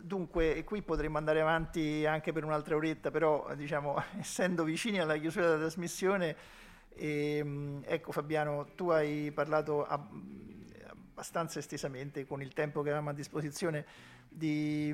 dunque 0.00 0.62
qui 0.64 0.82
potremmo 0.82 1.16
andare 1.16 1.40
avanti 1.40 2.04
anche 2.04 2.32
per 2.32 2.44
un'altra 2.44 2.76
oretta, 2.76 3.10
però 3.10 3.54
diciamo 3.54 4.02
essendo 4.20 4.64
vicini 4.64 4.98
alla 4.98 5.16
chiusura 5.16 5.46
della 5.46 5.60
trasmissione 5.60 6.62
e, 6.94 7.36
ehm, 7.38 7.82
ecco 7.84 8.12
Fabiano, 8.12 8.66
tu 8.74 8.90
hai 8.90 9.30
parlato 9.32 9.86
abbastanza 9.86 11.58
estesamente 11.58 12.26
con 12.26 12.40
il 12.40 12.52
tempo 12.52 12.82
che 12.82 12.88
avevamo 12.88 13.10
a 13.10 13.14
disposizione 13.14 13.84
di, 14.28 14.92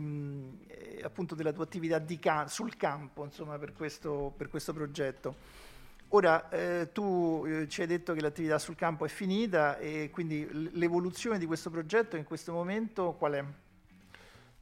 eh, 0.67 1.01
appunto 1.03 1.35
della 1.35 1.53
tua 1.53 1.65
attività 1.65 2.03
ca- 2.19 2.47
sul 2.47 2.77
campo 2.77 3.25
insomma, 3.25 3.59
per, 3.59 3.73
questo, 3.73 4.33
per 4.37 4.49
questo 4.49 4.73
progetto. 4.73 5.69
Ora, 6.13 6.49
eh, 6.49 6.91
tu 6.93 7.45
eh, 7.47 7.69
ci 7.69 7.83
hai 7.83 7.87
detto 7.87 8.13
che 8.15 8.21
l'attività 8.21 8.59
sul 8.59 8.75
campo 8.75 9.05
è 9.05 9.09
finita 9.09 9.79
e 9.79 10.11
quindi 10.13 10.47
l'evoluzione 10.73 11.39
di 11.39 11.47
questo 11.47 11.71
progetto 11.71 12.17
in 12.17 12.25
questo 12.25 12.53
momento 12.53 13.13
qual 13.13 13.33
è? 13.35 13.45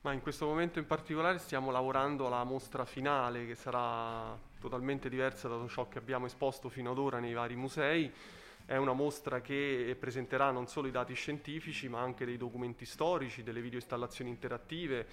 Ma 0.03 0.13
in 0.13 0.21
questo 0.21 0.47
momento 0.47 0.79
in 0.79 0.87
particolare 0.87 1.39
stiamo 1.39 1.71
lavorando 1.71 2.27
alla 2.27 2.45
mostra 2.45 2.85
finale 2.85 3.47
che 3.47 3.55
sarà 3.55 4.39
totalmente 4.59 5.09
diversa 5.09 5.49
da 5.49 5.67
ciò 5.69 5.89
che 5.89 5.99
abbiamo 5.99 6.27
esposto 6.27 6.69
fino 6.69 6.91
ad 6.91 6.99
ora 6.99 7.19
nei 7.19 7.33
vari 7.33 7.57
musei. 7.57 8.13
È 8.65 8.77
una 8.77 8.93
mostra 8.93 9.41
che 9.41 9.97
presenterà 9.99 10.51
non 10.51 10.67
solo 10.67 10.89
i 10.89 10.91
dati 10.91 11.15
scientifici 11.15 11.89
ma 11.89 12.01
anche 12.01 12.27
dei 12.27 12.37
documenti 12.37 12.85
storici, 12.85 13.43
delle 13.43 13.63
videoinstallazioni 13.63 14.29
interattive, 14.29 15.07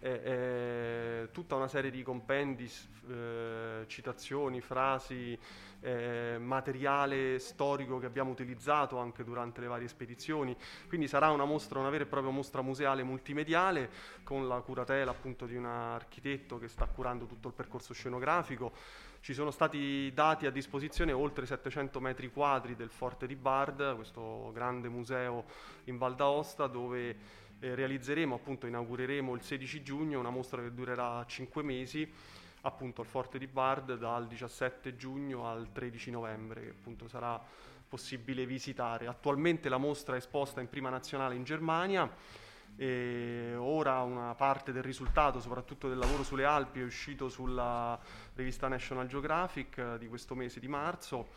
eh, 0.00 0.10
eh, 0.10 1.28
tutta 1.32 1.56
una 1.56 1.66
serie 1.66 1.90
di 1.90 2.02
compendi, 2.02 2.70
eh, 3.08 3.84
citazioni, 3.88 4.60
frasi, 4.60 5.36
eh, 5.80 6.36
materiale 6.38 7.38
storico 7.38 7.98
che 7.98 8.06
abbiamo 8.06 8.30
utilizzato 8.30 8.98
anche 8.98 9.24
durante 9.24 9.60
le 9.60 9.66
varie 9.66 9.88
spedizioni. 9.88 10.56
Quindi 10.86 11.08
sarà 11.08 11.30
una 11.30 11.44
mostra, 11.44 11.80
una 11.80 11.90
vera 11.90 12.04
e 12.04 12.06
propria 12.06 12.32
mostra 12.32 12.62
museale 12.62 13.02
multimediale 13.02 13.90
con 14.22 14.46
la 14.46 14.60
curatela 14.60 15.10
appunto 15.10 15.46
di 15.46 15.56
un 15.56 15.66
architetto 15.66 16.58
che 16.58 16.68
sta 16.68 16.86
curando 16.86 17.26
tutto 17.26 17.48
il 17.48 17.54
percorso 17.54 17.92
scenografico. 17.92 18.72
Ci 19.20 19.34
sono 19.34 19.50
stati 19.50 20.12
dati 20.14 20.46
a 20.46 20.50
disposizione 20.50 21.10
oltre 21.10 21.44
700 21.44 21.98
metri 21.98 22.30
quadri 22.30 22.76
del 22.76 22.88
Forte 22.88 23.26
di 23.26 23.34
Bard, 23.34 23.96
questo 23.96 24.52
grande 24.52 24.88
museo 24.88 25.44
in 25.84 25.98
Val 25.98 26.14
d'Aosta 26.14 26.68
dove 26.68 27.46
eh, 27.60 27.74
realizzeremo, 27.74 28.34
appunto 28.34 28.66
inaugureremo 28.66 29.34
il 29.34 29.42
16 29.42 29.82
giugno 29.82 30.18
una 30.18 30.30
mostra 30.30 30.62
che 30.62 30.72
durerà 30.72 31.24
5 31.26 31.62
mesi 31.62 32.10
appunto 32.62 33.00
al 33.00 33.06
Forte 33.06 33.38
di 33.38 33.46
Bard 33.46 33.96
dal 33.96 34.26
17 34.26 34.96
giugno 34.96 35.46
al 35.46 35.70
13 35.72 36.10
novembre 36.10 36.62
che 36.62 36.70
appunto 36.70 37.08
sarà 37.08 37.40
possibile 37.88 38.46
visitare. 38.46 39.06
Attualmente 39.06 39.68
la 39.68 39.78
mostra 39.78 40.14
è 40.14 40.18
esposta 40.18 40.60
in 40.60 40.68
prima 40.68 40.90
nazionale 40.90 41.34
in 41.34 41.44
Germania 41.44 42.10
e 42.76 43.54
ora 43.56 44.02
una 44.02 44.34
parte 44.34 44.72
del 44.72 44.82
risultato, 44.82 45.40
soprattutto 45.40 45.88
del 45.88 45.98
lavoro 45.98 46.22
sulle 46.22 46.44
Alpi, 46.44 46.80
è 46.80 46.84
uscito 46.84 47.28
sulla 47.28 47.98
rivista 48.34 48.68
National 48.68 49.06
Geographic 49.06 49.96
di 49.96 50.06
questo 50.06 50.34
mese 50.34 50.60
di 50.60 50.68
marzo 50.68 51.28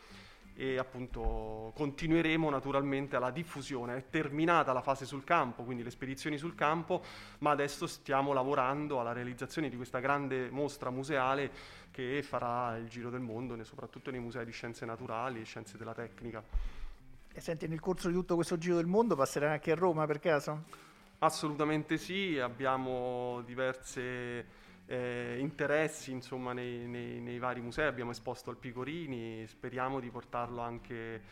e 0.54 0.78
appunto 0.78 1.72
continueremo 1.74 2.50
naturalmente 2.50 3.16
alla 3.16 3.30
diffusione. 3.30 3.96
È 3.96 4.04
terminata 4.10 4.72
la 4.72 4.82
fase 4.82 5.06
sul 5.06 5.24
campo, 5.24 5.62
quindi 5.62 5.82
le 5.82 5.90
spedizioni 5.90 6.38
sul 6.38 6.54
campo, 6.54 7.02
ma 7.38 7.50
adesso 7.50 7.86
stiamo 7.86 8.32
lavorando 8.32 9.00
alla 9.00 9.12
realizzazione 9.12 9.68
di 9.68 9.76
questa 9.76 9.98
grande 9.98 10.50
mostra 10.50 10.90
museale 10.90 11.50
che 11.90 12.22
farà 12.22 12.76
il 12.76 12.88
giro 12.88 13.10
del 13.10 13.20
mondo, 13.20 13.62
soprattutto 13.64 14.10
nei 14.10 14.20
musei 14.20 14.44
di 14.44 14.52
scienze 14.52 14.84
naturali 14.84 15.40
e 15.40 15.44
scienze 15.44 15.76
della 15.76 15.94
tecnica. 15.94 16.42
E 17.34 17.40
senti, 17.40 17.66
nel 17.66 17.80
corso 17.80 18.08
di 18.08 18.14
tutto 18.14 18.34
questo 18.34 18.58
giro 18.58 18.76
del 18.76 18.86
mondo 18.86 19.16
passerà 19.16 19.52
anche 19.52 19.72
a 19.72 19.74
Roma 19.74 20.04
per 20.06 20.18
caso? 20.18 20.64
Assolutamente 21.18 21.96
sì, 21.96 22.38
abbiamo 22.38 23.42
diverse 23.46 24.44
eh, 24.92 25.36
interessi 25.38 26.10
insomma, 26.10 26.52
nei, 26.52 26.86
nei, 26.86 27.18
nei, 27.18 27.38
vari 27.38 27.62
musei, 27.62 27.86
abbiamo 27.86 28.10
esposto 28.10 28.50
al 28.50 28.58
Picorini, 28.58 29.46
speriamo 29.46 30.00
di 30.00 30.10
portarlo 30.10 30.60
anche 30.60 31.22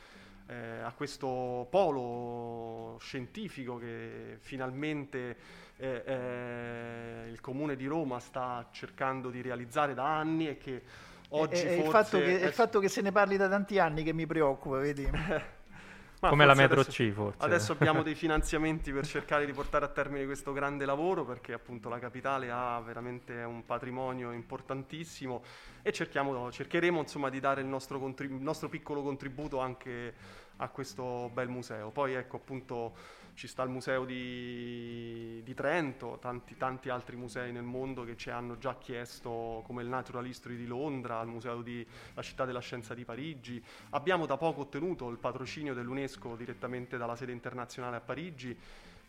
eh, 0.46 0.80
a 0.82 0.90
questo 0.92 1.66
polo 1.68 2.96
scientifico 3.00 3.76
che 3.76 4.38
finalmente 4.40 5.36
eh, 5.76 6.02
eh 6.06 7.28
il 7.28 7.40
Comune 7.42 7.76
di 7.76 7.84
Roma 7.86 8.18
sta 8.18 8.66
cercando 8.72 9.28
di 9.28 9.42
realizzare 9.42 9.92
da 9.92 10.06
anni 10.06 10.48
e 10.48 10.56
che 10.56 10.82
oggi 11.28 11.60
è, 11.60 11.68
è, 11.68 11.72
il, 11.72 11.90
fatto 11.90 12.18
che, 12.18 12.40
è 12.40 12.46
il 12.46 12.52
fatto 12.52 12.80
che 12.80 12.88
se 12.88 13.02
ne 13.02 13.12
parli 13.12 13.36
da 13.36 13.48
tanti 13.48 13.78
anni 13.78 14.02
che 14.02 14.14
mi 14.14 14.24
preoccupa, 14.24 14.78
vedi? 14.78 15.06
Ma 16.20 16.28
Come 16.28 16.44
la 16.44 16.54
metro 16.54 16.80
adesso, 16.80 16.90
C 16.90 17.10
forse. 17.12 17.42
Adesso 17.42 17.72
abbiamo 17.72 18.02
dei 18.04 18.14
finanziamenti 18.14 18.92
per 18.92 19.06
cercare 19.06 19.46
di 19.46 19.52
portare 19.52 19.86
a 19.86 19.88
termine 19.88 20.26
questo 20.26 20.52
grande 20.52 20.84
lavoro 20.84 21.24
perché 21.24 21.54
appunto 21.54 21.88
la 21.88 21.98
capitale 21.98 22.50
ha 22.50 22.78
veramente 22.80 23.42
un 23.42 23.64
patrimonio 23.64 24.30
importantissimo 24.30 25.42
e 25.82 25.92
cercheremo 25.92 26.98
insomma 27.00 27.30
di 27.30 27.40
dare 27.40 27.62
il 27.62 27.66
nostro, 27.66 27.98
contrib- 27.98 28.32
il 28.32 28.42
nostro 28.42 28.68
piccolo 28.68 29.02
contributo 29.02 29.60
anche 29.60 30.14
a 30.60 30.68
questo 30.68 31.30
bel 31.32 31.48
museo. 31.48 31.90
Poi 31.90 32.14
ecco 32.14 32.36
appunto 32.36 33.18
ci 33.34 33.48
sta 33.48 33.62
il 33.62 33.70
museo 33.70 34.04
di, 34.04 35.40
di 35.42 35.54
Trento, 35.54 36.18
tanti, 36.20 36.56
tanti, 36.56 36.88
altri 36.88 37.16
musei 37.16 37.52
nel 37.52 37.62
mondo 37.62 38.04
che 38.04 38.16
ci 38.16 38.28
hanno 38.30 38.58
già 38.58 38.76
chiesto, 38.76 39.62
come 39.64 39.82
il 39.82 39.88
Natural 39.88 40.26
History 40.26 40.56
di 40.56 40.66
Londra, 40.66 41.20
il 41.22 41.28
museo 41.28 41.62
della 41.62 42.22
città 42.22 42.44
della 42.44 42.60
scienza 42.60 42.92
di 42.94 43.04
Parigi. 43.04 43.62
Abbiamo 43.90 44.26
da 44.26 44.36
poco 44.36 44.62
ottenuto 44.62 45.08
il 45.08 45.18
patrocinio 45.18 45.74
dell'UNESCO 45.74 46.36
direttamente 46.36 46.98
dalla 46.98 47.16
sede 47.16 47.32
internazionale 47.32 47.96
a 47.96 48.00
Parigi 48.00 48.56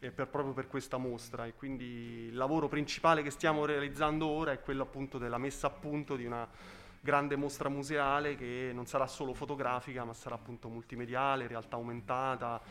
per, 0.10 0.28
proprio 0.28 0.54
per 0.54 0.68
questa 0.68 0.98
mostra 0.98 1.46
e 1.46 1.54
quindi 1.54 2.28
il 2.30 2.36
lavoro 2.36 2.68
principale 2.68 3.22
che 3.22 3.30
stiamo 3.30 3.66
realizzando 3.66 4.28
ora 4.28 4.52
è 4.52 4.62
quello 4.62 4.84
appunto 4.84 5.18
della 5.18 5.38
messa 5.38 5.68
a 5.68 5.72
punto 5.72 6.16
di 6.16 6.26
una 6.26 6.48
grande 7.02 7.36
mostra 7.36 7.68
museale 7.68 8.36
che 8.36 8.72
non 8.74 8.86
sarà 8.86 9.08
solo 9.08 9.34
fotografica 9.34 10.06
ma 10.06 10.14
sarà 10.14 10.36
appunto 10.36 10.70
multimediale, 10.70 11.48
realtà 11.48 11.76
aumentata, 11.76 12.62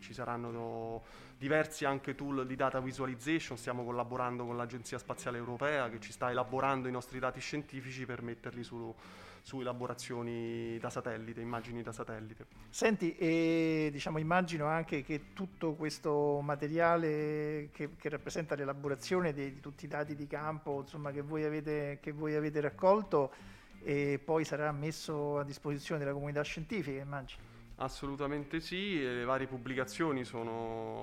ci 0.00 0.12
saranno 0.12 1.02
diversi 1.36 1.84
anche 1.84 2.14
tool 2.14 2.46
di 2.46 2.56
data 2.56 2.80
visualization, 2.80 3.56
stiamo 3.56 3.84
collaborando 3.84 4.44
con 4.44 4.56
l'Agenzia 4.56 4.98
Spaziale 4.98 5.38
Europea 5.38 5.88
che 5.90 6.00
ci 6.00 6.12
sta 6.12 6.30
elaborando 6.30 6.88
i 6.88 6.90
nostri 6.90 7.18
dati 7.18 7.40
scientifici 7.40 8.06
per 8.06 8.22
metterli 8.22 8.64
su, 8.64 8.94
su 9.42 9.60
elaborazioni 9.60 10.78
da 10.78 10.88
satellite, 10.90 11.40
immagini 11.40 11.82
da 11.82 11.92
satellite. 11.92 12.46
Senti, 12.70 13.14
e, 13.16 13.90
diciamo, 13.92 14.18
immagino 14.18 14.66
anche 14.66 15.02
che 15.02 15.32
tutto 15.34 15.74
questo 15.74 16.40
materiale 16.40 17.68
che, 17.72 17.90
che 17.96 18.08
rappresenta 18.08 18.54
l'elaborazione 18.54 19.32
di, 19.32 19.54
di, 19.54 19.60
tutti 19.60 19.84
i 19.84 19.88
dati 19.88 20.14
di 20.14 20.26
campo 20.26 20.80
insomma, 20.80 21.10
che, 21.10 21.20
voi 21.20 21.44
avete, 21.44 21.98
che 22.00 22.12
voi 22.12 22.34
avete 22.34 22.60
raccolto 22.60 23.52
e 23.84 24.18
poi 24.18 24.44
sarà 24.44 24.72
messo 24.72 25.38
a 25.38 25.44
disposizione 25.44 26.00
della 26.00 26.14
comunità 26.14 26.42
scientifica, 26.42 27.00
immagino. 27.00 27.52
Assolutamente 27.76 28.60
sì, 28.60 28.98
le 29.00 29.24
varie 29.24 29.46
pubblicazioni 29.46 30.24
sono 30.24 30.50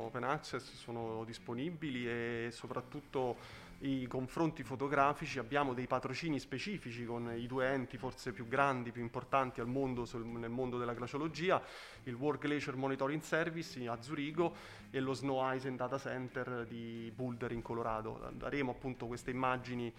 open 0.05 0.23
access, 0.23 0.73
sono 0.73 1.23
disponibili 1.25 2.07
e 2.07 2.47
soprattutto 2.51 3.69
i 3.81 4.07
confronti 4.07 4.63
fotografici 4.63 5.37
abbiamo 5.37 5.73
dei 5.73 5.87
patrocini 5.87 6.39
specifici 6.39 7.03
con 7.03 7.33
i 7.35 7.45
due 7.45 7.67
enti 7.67 7.97
forse 7.97 8.31
più 8.31 8.47
grandi, 8.47 8.91
più 8.91 9.01
importanti 9.01 9.59
al 9.59 9.67
mondo, 9.67 10.07
nel 10.23 10.49
mondo 10.49 10.77
della 10.77 10.93
glaciologia, 10.93 11.61
il 12.03 12.13
World 12.13 12.39
Glacier 12.39 12.75
Monitoring 12.75 13.21
Service 13.21 13.85
a 13.87 14.01
Zurigo 14.01 14.55
e 14.91 14.99
lo 14.99 15.13
Snow 15.13 15.53
Ice 15.53 15.75
Data 15.75 15.97
Center 15.97 16.65
di 16.67 17.11
Boulder 17.13 17.51
in 17.51 17.61
Colorado. 17.61 18.31
Daremo 18.33 18.71
appunto 18.71 19.07
queste 19.07 19.31
immagini 19.31 19.91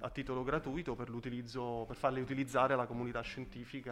a 0.00 0.10
titolo 0.10 0.42
gratuito 0.44 0.94
per, 0.94 1.10
per 1.10 1.96
farle 1.96 2.20
utilizzare 2.20 2.74
alla 2.74 2.86
comunità 2.86 3.20
scientifica 3.20 3.88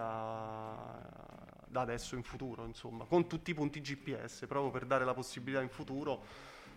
da 1.67 1.81
adesso 1.81 2.15
in 2.17 2.23
futuro, 2.23 2.65
insomma, 2.65 3.05
con 3.05 3.27
tutti 3.27 3.51
i 3.51 3.55
punti 3.55 3.81
GPS, 3.81 4.47
proprio 4.47 4.71
per 4.71 4.87
dare 4.87 5.05
la 5.05 5.15
possibilità 5.15 5.63
in 5.63 5.69
futuro 5.69 6.23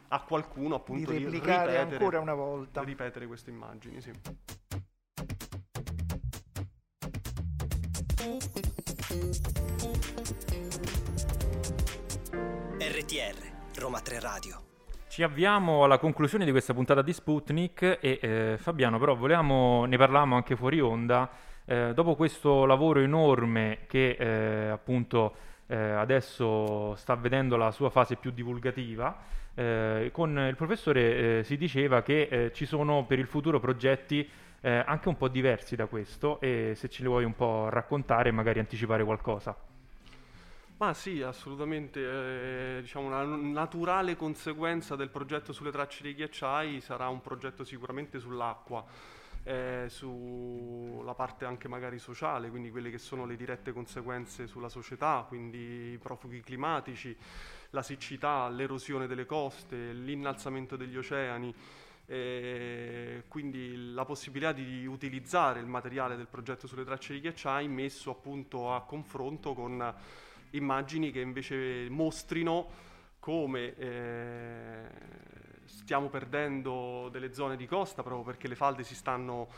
a 0.10 0.22
qualcuno 0.22 0.76
appunto 0.76 1.12
di, 1.12 1.24
replicare 1.24 1.72
di 1.72 1.78
ripetere, 1.78 1.96
ancora 1.96 2.20
una 2.20 2.34
volta. 2.34 2.82
ripetere 2.84 3.28
queste 3.28 3.52
immagini, 3.52 4.02
sì. 4.02 4.12
RTR, 12.80 13.52
Roma 13.76 14.02
3 14.02 14.20
Radio. 14.20 14.69
Ci 15.20 15.26
avviamo 15.26 15.84
alla 15.84 15.98
conclusione 15.98 16.46
di 16.46 16.52
questa 16.52 16.74
puntata 16.74 17.02
di 17.02 17.12
Sputnik 17.12 17.98
e 18.00 18.20
eh, 18.22 18.56
Fabiano 18.58 19.00
però 19.00 19.18
volevamo, 19.18 19.84
ne 19.84 19.98
parlavamo 19.98 20.38
anche 20.38 20.56
fuori 20.56 20.80
onda, 20.80 21.30
eh, 21.66 21.92
dopo 21.94 22.16
questo 22.16 22.64
lavoro 22.64 23.02
enorme 23.02 23.80
che 23.88 24.12
eh, 24.12 24.70
appunto 24.70 25.36
eh, 25.68 25.76
adesso 25.76 26.96
sta 26.96 27.16
vedendo 27.16 27.58
la 27.58 27.72
sua 27.72 27.90
fase 27.90 28.16
più 28.16 28.32
divulgativa, 28.32 29.18
eh, 29.56 30.10
con 30.14 30.40
il 30.40 30.56
professore 30.56 31.40
eh, 31.40 31.44
si 31.44 31.58
diceva 31.58 32.02
che 32.02 32.52
ci 32.54 32.66
sono 32.66 33.04
per 33.04 33.20
il 33.20 33.28
futuro 33.28 33.60
progetti 33.60 34.26
anche 34.62 35.10
un 35.10 35.18
po' 35.18 35.28
diversi 35.28 35.76
da 35.76 35.88
questo 35.88 36.40
e 36.40 36.76
se 36.76 36.88
ce 36.88 37.02
li 37.02 37.10
vuoi 37.10 37.26
un 37.26 37.36
po' 37.36 37.68
raccontare 37.68 38.32
magari 38.32 38.60
anticipare 38.60 39.04
qualcosa. 39.04 39.69
Ma 40.80 40.94
sì, 40.94 41.22
assolutamente. 41.22 42.78
Eh, 42.78 42.82
diciamo 42.82 43.08
una 43.08 43.24
naturale 43.24 44.16
conseguenza 44.16 44.96
del 44.96 45.10
progetto 45.10 45.52
sulle 45.52 45.72
tracce 45.72 46.04
dei 46.04 46.14
ghiacciai 46.16 46.80
sarà 46.80 47.10
un 47.10 47.20
progetto 47.20 47.66
sicuramente 47.66 48.18
sull'acqua, 48.18 48.86
eh, 49.44 49.88
sulla 49.90 51.14
parte 51.16 51.44
anche 51.44 51.68
magari 51.68 52.00
sociale, 52.00 52.50
quindi 52.50 52.72
quelle 52.72 52.90
che 52.92 52.98
sono 52.98 53.26
le 53.26 53.36
dirette 53.36 53.74
conseguenze 53.74 54.48
sulla 54.48 54.70
società, 54.70 55.26
quindi 55.28 55.92
i 55.92 55.98
profughi 55.98 56.40
climatici, 56.40 57.14
la 57.72 57.82
siccità, 57.84 58.48
l'erosione 58.48 59.06
delle 59.06 59.26
coste, 59.26 59.92
l'innalzamento 59.92 60.78
degli 60.78 60.96
oceani. 60.96 61.54
Eh, 62.06 63.26
quindi 63.28 63.92
la 63.94 64.06
possibilità 64.06 64.54
di 64.54 64.86
utilizzare 64.86 65.60
il 65.60 65.68
materiale 65.68 66.16
del 66.16 66.28
progetto 66.28 66.68
sulle 66.68 66.86
tracce 66.86 67.12
dei 67.12 67.22
ghiacciai 67.22 67.68
messo 67.68 68.10
appunto 68.12 68.74
a 68.74 68.82
confronto 68.84 69.54
con 69.54 69.94
immagini 70.52 71.12
che 71.12 71.20
invece 71.20 71.88
mostrino 71.90 72.88
come 73.20 73.76
eh, 73.76 74.90
stiamo 75.66 76.10
perdendo 76.10 77.10
delle 77.12 77.34
zone 77.34 77.56
di 77.56 77.66
costa 77.66 78.02
proprio 78.02 78.24
perché 78.24 78.48
le 78.48 78.56
falde 78.56 78.84
si 78.84 78.96
stanno 78.96 79.50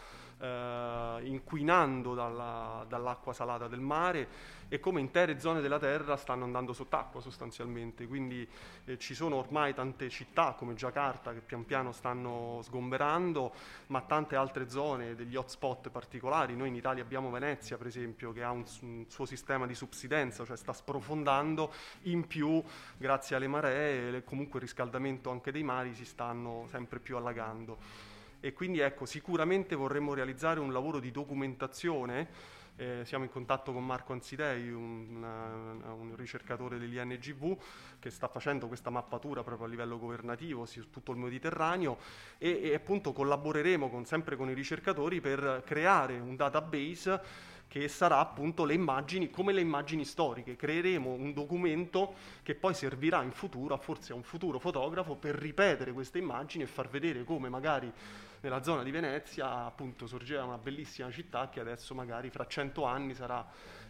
eh, 0.42 1.20
inquinando 1.24 2.14
dalla, 2.16 2.84
dall'acqua 2.88 3.32
salata 3.32 3.68
del 3.68 3.80
mare 3.80 4.60
e 4.74 4.80
come 4.80 5.02
intere 5.02 5.38
zone 5.38 5.60
della 5.60 5.80
terra 5.80 6.16
stanno 6.16 6.46
andando 6.46 6.72
sott'acqua 6.74 7.20
sostanzialmente. 7.20 8.08
Quindi 8.08 8.48
eh, 8.86 8.98
ci 8.98 9.14
sono 9.14 9.36
ormai 9.36 9.74
tante 9.74 10.10
città 10.10 10.54
come 10.54 10.74
Giacarta 10.74 11.34
che 11.34 11.42
pian 11.42 11.66
piano 11.66 11.92
stanno 11.92 12.62
sgomberando, 12.64 13.54
ma 13.88 14.02
tante 14.02 14.36
altre 14.36 14.70
zone, 14.70 15.14
degli 15.14 15.36
hotspot 15.36 15.90
particolari. 15.90 16.56
Noi 16.56 16.70
in 16.70 16.76
Italia 16.76 17.04
abbiamo 17.04 17.30
Venezia, 17.30 17.78
per 17.78 17.88
esempio, 17.88 18.32
che 18.32 18.44
ha 18.44 18.52
un, 18.52 18.64
un 18.82 19.06
suo 19.10 19.26
sistema 19.26 19.68
di 19.68 19.76
subsidenza, 19.76 20.46
cioè 20.46 20.56
sta 20.56 20.72
sprofondando. 20.72 21.74
In 22.04 22.26
più, 22.26 22.64
grazie 22.98 23.36
alle 23.36 23.48
maree, 23.48 24.24
comunque 24.24 24.60
il 24.60 24.66
riscaldamento 24.66 25.30
anche 25.30 25.52
dei 25.52 25.64
mari 25.64 25.94
si 25.94 26.06
stanno 26.06 26.66
sempre 26.70 27.00
più 27.00 27.18
allagando. 27.18 28.10
E 28.42 28.52
quindi 28.52 28.80
ecco, 28.80 29.06
sicuramente 29.06 29.76
vorremmo 29.76 30.14
realizzare 30.14 30.60
un 30.60 30.74
lavoro 30.74 31.00
di 31.00 31.12
documentazione 31.12 32.60
eh, 32.82 33.02
siamo 33.06 33.26
in 33.26 33.30
contatto 33.30 33.74
con 33.74 33.86
Marco 33.86 34.14
Ansidei, 34.14 34.72
un, 34.72 35.22
un, 35.22 36.16
ricercatore 36.16 36.80
dell'INGV 36.80 37.58
che 38.00 38.10
sta 38.10 38.28
facendo 38.28 38.68
questa 38.68 38.90
mappatura 38.90 39.44
proprio 39.44 39.68
a 39.68 39.70
livello 39.70 40.00
governativo 40.00 40.66
su 40.66 40.90
tutto 40.90 41.12
il 41.12 41.18
Mediterraneo 41.18 41.98
e, 42.40 42.60
e 42.64 42.74
appunto 42.74 43.14
collaboreremo 43.14 43.88
con, 43.90 44.06
sempre 44.06 44.36
con 44.36 44.50
i 44.50 44.54
ricercatori 44.54 45.22
per 45.22 45.62
creare 45.64 46.18
un 46.20 46.36
database 46.36 47.50
che 47.68 47.88
sarà 47.88 48.18
appunto 48.18 48.66
le 48.66 48.74
immagini 48.74 49.30
come 49.30 49.54
le 49.54 49.62
immagini 49.62 50.04
storiche. 50.04 50.56
Creeremo 50.56 51.12
un 51.12 51.34
documento 51.34 52.16
che 52.42 52.56
poi 52.56 52.74
servirà 52.74 53.22
in 53.22 53.32
futuro, 53.32 53.78
forse 53.78 54.12
a 54.12 54.16
un 54.16 54.24
futuro 54.24 54.60
fotografo, 54.60 55.16
per 55.16 55.36
ripetere 55.36 55.94
queste 55.94 56.18
immagini 56.18 56.64
e 56.64 56.68
far 56.68 56.90
vedere 56.90 57.24
come 57.24 57.48
magari 57.48 57.94
nella 58.42 58.64
zona 58.64 58.84
di 58.84 58.92
Venezia 58.92 59.66
appunto 59.66 60.08
sorgeva 60.08 60.44
una 60.44 60.58
bellissima 60.58 61.10
città 61.12 61.50
che 61.50 61.60
adesso 61.60 61.94
magari 61.94 62.30
fra 62.30 62.46
cento 62.48 62.86
anni 62.86 63.14
sarà 63.14 63.48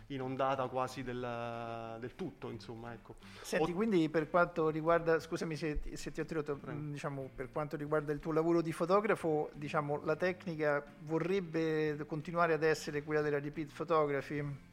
inondata 0.08 0.68
quasi 0.68 1.04
del, 1.04 1.98
del 2.00 2.16
tutto, 2.16 2.50
insomma, 2.50 2.92
ecco. 2.94 3.16
Senti, 3.42 3.72
o... 3.72 3.74
quindi 3.74 4.10
per 4.10 4.30
quanto 4.30 4.70
riguarda, 4.70 5.20
scusami 5.20 5.56
se, 5.56 5.80
se 5.94 6.12
ti 6.12 6.20
ho 6.20 6.26
tirato, 6.26 6.60
diciamo, 6.70 7.30
per 7.34 7.52
quanto 7.52 7.78
riguarda 7.78 8.12
il 8.12 8.20
tuo 8.20 8.34
lavoro 8.34 8.62
di 8.62 8.74
fotografo, 8.74 9.52
diciamo, 9.54 10.04
la 10.04 10.16
tecnica 10.18 10.84
vorrebbe 11.00 12.06
continuare 12.06 12.54
ad 12.54 12.64
essere 12.64 13.04
quella 13.04 13.22
della 13.22 13.40
repeat 13.40 13.72
photography? 13.74 14.70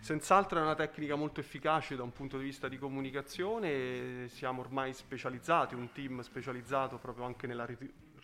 Senz'altro 0.00 0.58
è 0.58 0.62
una 0.62 0.76
tecnica 0.76 1.16
molto 1.16 1.40
efficace 1.40 1.96
da 1.96 2.02
un 2.02 2.12
punto 2.12 2.38
di 2.38 2.44
vista 2.44 2.68
di 2.68 2.78
comunicazione, 2.78 4.28
siamo 4.28 4.60
ormai 4.60 4.92
specializzati, 4.92 5.74
un 5.74 5.90
team 5.92 6.20
specializzato 6.20 6.98
proprio 6.98 7.24
anche 7.24 7.46
nella 7.46 7.64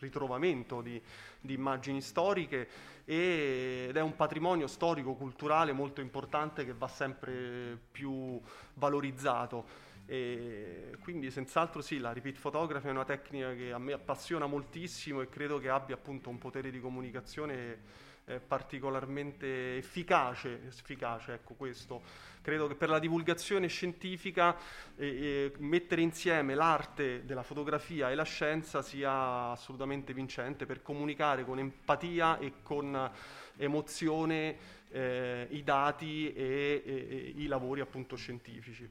ritrovamento 0.04 0.80
di, 0.80 1.00
di 1.40 1.54
immagini 1.54 2.00
storiche 2.00 2.68
e, 3.04 3.86
ed 3.88 3.96
è 3.96 4.00
un 4.00 4.14
patrimonio 4.14 4.66
storico-culturale 4.66 5.72
molto 5.72 6.00
importante 6.00 6.64
che 6.64 6.72
va 6.72 6.88
sempre 6.88 7.78
più 7.90 8.40
valorizzato. 8.74 9.92
E 10.06 10.96
quindi 11.00 11.30
senz'altro 11.30 11.80
sì, 11.80 11.98
la 11.98 12.12
repeat 12.12 12.38
photography 12.38 12.88
è 12.88 12.90
una 12.90 13.04
tecnica 13.04 13.54
che 13.54 13.72
a 13.72 13.78
me 13.78 13.94
appassiona 13.94 14.46
moltissimo 14.46 15.22
e 15.22 15.28
credo 15.28 15.58
che 15.58 15.70
abbia 15.70 15.94
appunto 15.94 16.28
un 16.28 16.38
potere 16.38 16.70
di 16.70 16.78
comunicazione 16.78 18.12
eh, 18.26 18.40
particolarmente 18.40 19.76
efficace, 19.76 20.62
efficace, 20.66 21.34
ecco 21.34 21.54
questo. 21.54 22.02
Credo 22.40 22.66
che 22.66 22.74
per 22.74 22.90
la 22.90 22.98
divulgazione 22.98 23.68
scientifica 23.68 24.56
eh, 24.96 25.52
mettere 25.58 26.02
insieme 26.02 26.54
l'arte 26.54 27.24
della 27.24 27.42
fotografia 27.42 28.10
e 28.10 28.14
la 28.14 28.24
scienza 28.24 28.82
sia 28.82 29.50
assolutamente 29.50 30.12
vincente 30.12 30.66
per 30.66 30.82
comunicare 30.82 31.44
con 31.44 31.58
empatia 31.58 32.38
e 32.38 32.54
con 32.62 33.10
emozione 33.56 34.56
eh, 34.90 35.46
i 35.50 35.62
dati 35.62 36.32
e, 36.32 36.82
e, 36.84 36.92
e 36.92 37.32
i 37.36 37.46
lavori 37.46 37.80
appunto 37.80 38.16
scientifici. 38.16 38.88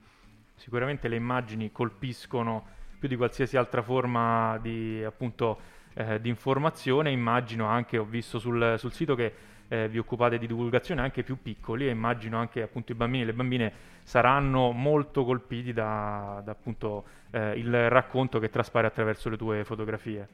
Sicuramente 0.56 1.08
le 1.08 1.16
immagini 1.16 1.72
colpiscono 1.72 2.82
più 3.00 3.08
di 3.08 3.16
qualsiasi 3.18 3.58
altra 3.58 3.82
forma 3.82 4.58
di 4.60 5.04
appunto 5.04 5.60
eh, 5.94 6.20
di 6.22 6.30
informazione. 6.30 7.12
Immagino 7.12 7.66
anche, 7.66 7.98
ho 7.98 8.06
visto 8.06 8.40
sul, 8.40 8.76
sul 8.78 8.92
sito 8.92 9.16
che 9.16 9.34
eh, 9.68 9.88
vi 9.88 9.98
occupate 9.98 10.38
di 10.38 10.48
divulgazione 10.48 11.02
anche 11.02 11.24
più 11.24 11.42
piccoli 11.42 11.88
e 11.88 11.92
immagino 11.92 12.38
anche 12.38 12.62
appunto 12.62 12.92
i 12.92 12.96
bambini 12.96 13.24
e 13.24 13.26
le 13.26 13.34
bambine 13.34 13.74
saranno 14.04 14.72
molto 14.72 15.24
colpiti 15.24 15.74
da, 15.74 16.42
da 16.44 16.52
appunto 16.52 17.06
eh, 17.32 17.58
il 17.58 17.90
racconto 17.90 18.40
che 18.40 18.50
traspare 18.50 18.88
attraverso 18.88 19.30
le 19.30 19.38
tue 19.38 19.64
fotografie. 19.64 20.28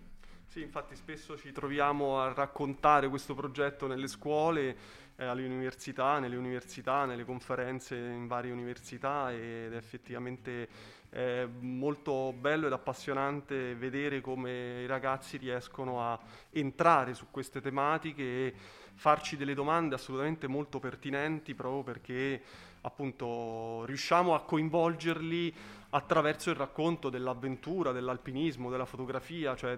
Sì, 0.50 0.62
infatti 0.62 0.96
spesso 0.96 1.38
ci 1.38 1.52
troviamo 1.52 2.20
a 2.20 2.34
raccontare 2.34 3.08
questo 3.08 3.36
progetto 3.36 3.86
nelle 3.86 4.08
scuole 4.08 4.76
eh, 5.16 5.26
alle 5.26 5.46
università, 5.46 6.18
nelle 6.18 6.38
università, 6.38 7.06
nelle 7.06 7.24
conferenze 7.24 7.96
in 7.96 8.26
varie 8.26 8.52
università 8.52 9.32
ed 9.32 9.74
effettivamente 9.74 10.68
è 11.10 11.48
molto 11.60 12.34
bello 12.34 12.68
ed 12.68 12.74
appassionante 12.74 13.74
vedere 13.76 14.22
come 14.22 14.82
i 14.82 14.86
ragazzi 14.86 15.38
riescono 15.38 16.04
a 16.04 16.20
entrare 16.52 17.14
su 17.14 17.28
queste 17.32 17.62
tematiche 17.62 18.24
e 18.24 18.54
farci 18.94 19.36
delle 19.36 19.54
domande 19.54 19.96
assolutamente 19.96 20.48
molto 20.48 20.80
pertinenti 20.80 21.56
proprio 21.56 21.84
perché 21.84 22.42
appunto 22.82 23.86
riusciamo 23.86 24.36
a 24.36 24.42
coinvolgerli 24.42 25.54
attraverso 25.92 26.52
il 26.52 26.56
racconto 26.56 27.10
dell'avventura, 27.10 27.92
dell'alpinismo, 27.92 28.70
della 28.70 28.86
fotografia, 28.86 29.56
cioè 29.56 29.78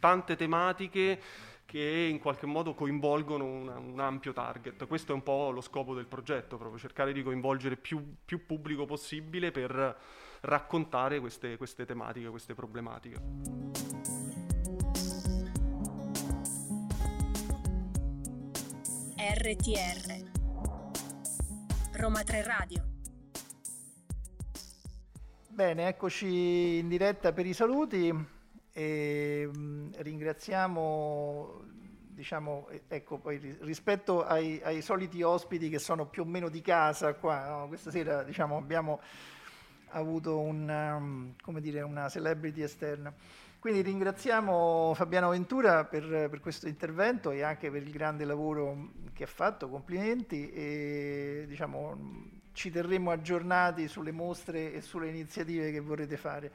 tante 0.00 0.36
tematiche 0.36 1.20
che 1.66 2.08
in 2.10 2.18
qualche 2.18 2.46
modo 2.46 2.74
coinvolgono 2.74 3.44
un, 3.44 3.68
un, 3.68 4.00
ampio 4.00 4.32
target. 4.32 4.86
Questo 4.86 5.12
è 5.12 5.14
un 5.14 5.22
po' 5.22 5.50
lo 5.50 5.60
scopo 5.60 5.94
del 5.94 6.06
progetto, 6.06 6.56
proprio 6.56 6.78
cercare 6.78 7.12
di 7.12 7.22
coinvolgere 7.22 7.76
più, 7.76 8.14
più 8.24 8.46
pubblico 8.46 8.84
possibile 8.84 9.50
per 9.50 9.96
raccontare 10.44 11.20
queste, 11.20 11.56
queste 11.56 11.86
tematiche, 11.86 12.28
queste 12.28 12.54
problematiche. 12.54 13.16
RTR 19.16 20.32
Roma 21.92 22.22
3 22.22 22.42
Radio 22.42 22.84
Bene, 25.48 25.88
eccoci 25.88 26.78
in 26.78 26.88
diretta 26.88 27.32
per 27.32 27.46
i 27.46 27.54
saluti 27.54 28.12
e 28.72 29.50
ringraziamo 29.96 31.62
diciamo, 32.14 32.68
ecco, 32.86 33.18
poi 33.18 33.38
rispetto 33.60 34.24
ai, 34.24 34.60
ai, 34.62 34.82
soliti 34.82 35.22
ospiti 35.22 35.68
che 35.68 35.80
sono 35.80 36.06
più 36.06 36.22
o 36.22 36.24
meno 36.24 36.48
di 36.48 36.60
casa 36.60 37.14
qua, 37.14 37.48
no? 37.48 37.68
questa 37.68 37.90
sera 37.90 38.22
diciamo, 38.22 38.56
abbiamo 38.56 39.00
avuto 39.98 40.38
un, 40.38 41.34
um, 41.44 41.58
dire, 41.60 41.82
una 41.82 42.08
celebrity 42.08 42.62
esterna. 42.62 43.12
Quindi 43.58 43.80
ringraziamo 43.80 44.92
Fabiano 44.94 45.30
Ventura 45.30 45.84
per, 45.84 46.28
per, 46.28 46.40
questo 46.40 46.68
intervento 46.68 47.30
e 47.30 47.42
anche 47.42 47.70
per 47.70 47.82
il 47.82 47.90
grande 47.90 48.26
lavoro 48.26 48.90
che 49.14 49.24
ha 49.24 49.26
fatto, 49.26 49.70
complimenti 49.70 50.50
e 50.50 51.44
diciamo, 51.48 51.98
ci 52.52 52.70
terremo 52.70 53.10
aggiornati 53.10 53.88
sulle 53.88 54.12
mostre 54.12 54.74
e 54.74 54.82
sulle 54.82 55.08
iniziative 55.08 55.72
che 55.72 55.80
vorrete 55.80 56.18
fare. 56.18 56.52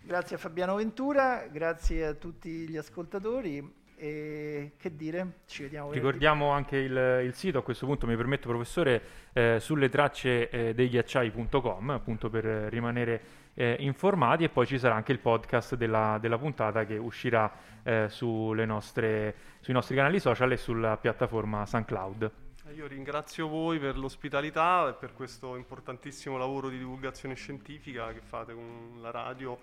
Grazie 0.00 0.36
a 0.36 0.38
Fabiano 0.38 0.76
Ventura, 0.76 1.48
grazie 1.50 2.06
a 2.06 2.14
tutti 2.14 2.68
gli 2.68 2.76
ascoltatori 2.76 3.82
e 3.96 4.72
che 4.76 4.96
dire, 4.96 5.40
ci 5.46 5.62
vediamo. 5.62 5.92
Ricordiamo 5.92 6.50
anche 6.50 6.76
il, 6.76 7.22
il, 7.24 7.34
sito, 7.34 7.58
a 7.58 7.62
questo 7.62 7.86
punto 7.86 8.06
mi 8.06 8.16
permetto 8.16 8.48
professore, 8.48 9.02
eh, 9.32 9.58
sulle 9.60 9.88
tracce 9.88 10.48
eh, 10.48 10.74
dei 10.74 10.88
ghiacciai.com, 10.88 11.90
appunto 11.90 12.30
per 12.30 12.44
rimanere 12.44 13.20
eh, 13.54 13.76
informati 13.80 14.44
e 14.44 14.48
poi 14.48 14.66
ci 14.66 14.78
sarà 14.78 14.94
anche 14.94 15.12
il 15.12 15.20
podcast 15.20 15.76
della, 15.76 16.18
della 16.20 16.38
puntata 16.38 16.84
che 16.84 16.96
uscirà 16.96 17.50
eh, 17.82 18.08
nostre, 18.20 19.34
sui 19.60 19.72
nostri 19.72 19.94
canali 19.94 20.20
social 20.20 20.52
e 20.52 20.56
sulla 20.56 20.96
piattaforma 20.96 21.64
SunCloud. 21.64 22.30
Io 22.74 22.86
ringrazio 22.86 23.46
voi 23.46 23.78
per 23.78 23.98
l'ospitalità 23.98 24.88
e 24.88 24.94
per 24.94 25.12
questo 25.12 25.54
importantissimo 25.54 26.38
lavoro 26.38 26.70
di 26.70 26.78
divulgazione 26.78 27.34
scientifica 27.34 28.12
che 28.12 28.20
fate 28.20 28.54
con 28.54 28.98
la 29.00 29.10
radio. 29.10 29.58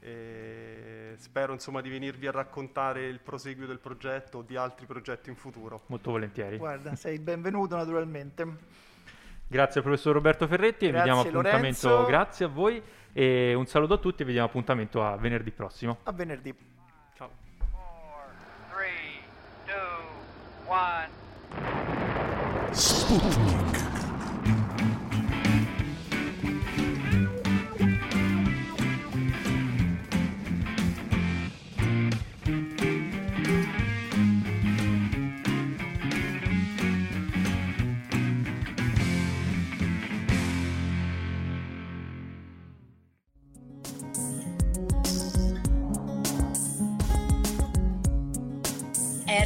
E 0.00 1.14
spero 1.18 1.52
insomma 1.52 1.80
di 1.80 1.88
venirvi 1.88 2.26
a 2.26 2.30
raccontare 2.30 3.06
il 3.06 3.20
proseguio 3.20 3.66
del 3.66 3.78
progetto 3.78 4.38
o 4.38 4.42
di 4.42 4.56
altri 4.56 4.86
progetti 4.86 5.30
in 5.30 5.36
futuro. 5.36 5.82
Molto 5.86 6.10
volentieri. 6.10 6.56
Guarda, 6.58 6.94
sei 6.94 7.18
benvenuto 7.18 7.76
naturalmente. 7.76 8.46
Grazie 9.48 9.80
al 9.80 9.86
professor 9.86 10.12
Roberto 10.12 10.48
Ferretti, 10.48 10.88
grazie, 10.88 10.98
vediamo 10.98 11.20
appuntamento, 11.20 11.88
Lorenzo. 11.88 12.10
grazie 12.10 12.44
a 12.46 12.48
voi 12.48 12.82
e 13.12 13.54
un 13.54 13.64
saluto 13.66 13.94
a 13.94 13.98
tutti 13.98 14.22
e 14.22 14.24
vediamo 14.24 14.48
appuntamento 14.48 15.04
a 15.04 15.16
venerdì 15.16 15.52
prossimo. 15.52 15.98
A 16.02 16.12
venerdì. 16.12 16.52
Ciao. 17.14 17.30
4, 17.70 18.34
3, 18.74 18.88
2, 19.66 19.74
1. 22.68 22.74
Sputnik. 22.74 23.65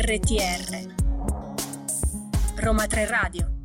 RTR 0.01 0.95
Roma 2.57 2.87
3 2.87 3.05
Radio 3.05 3.60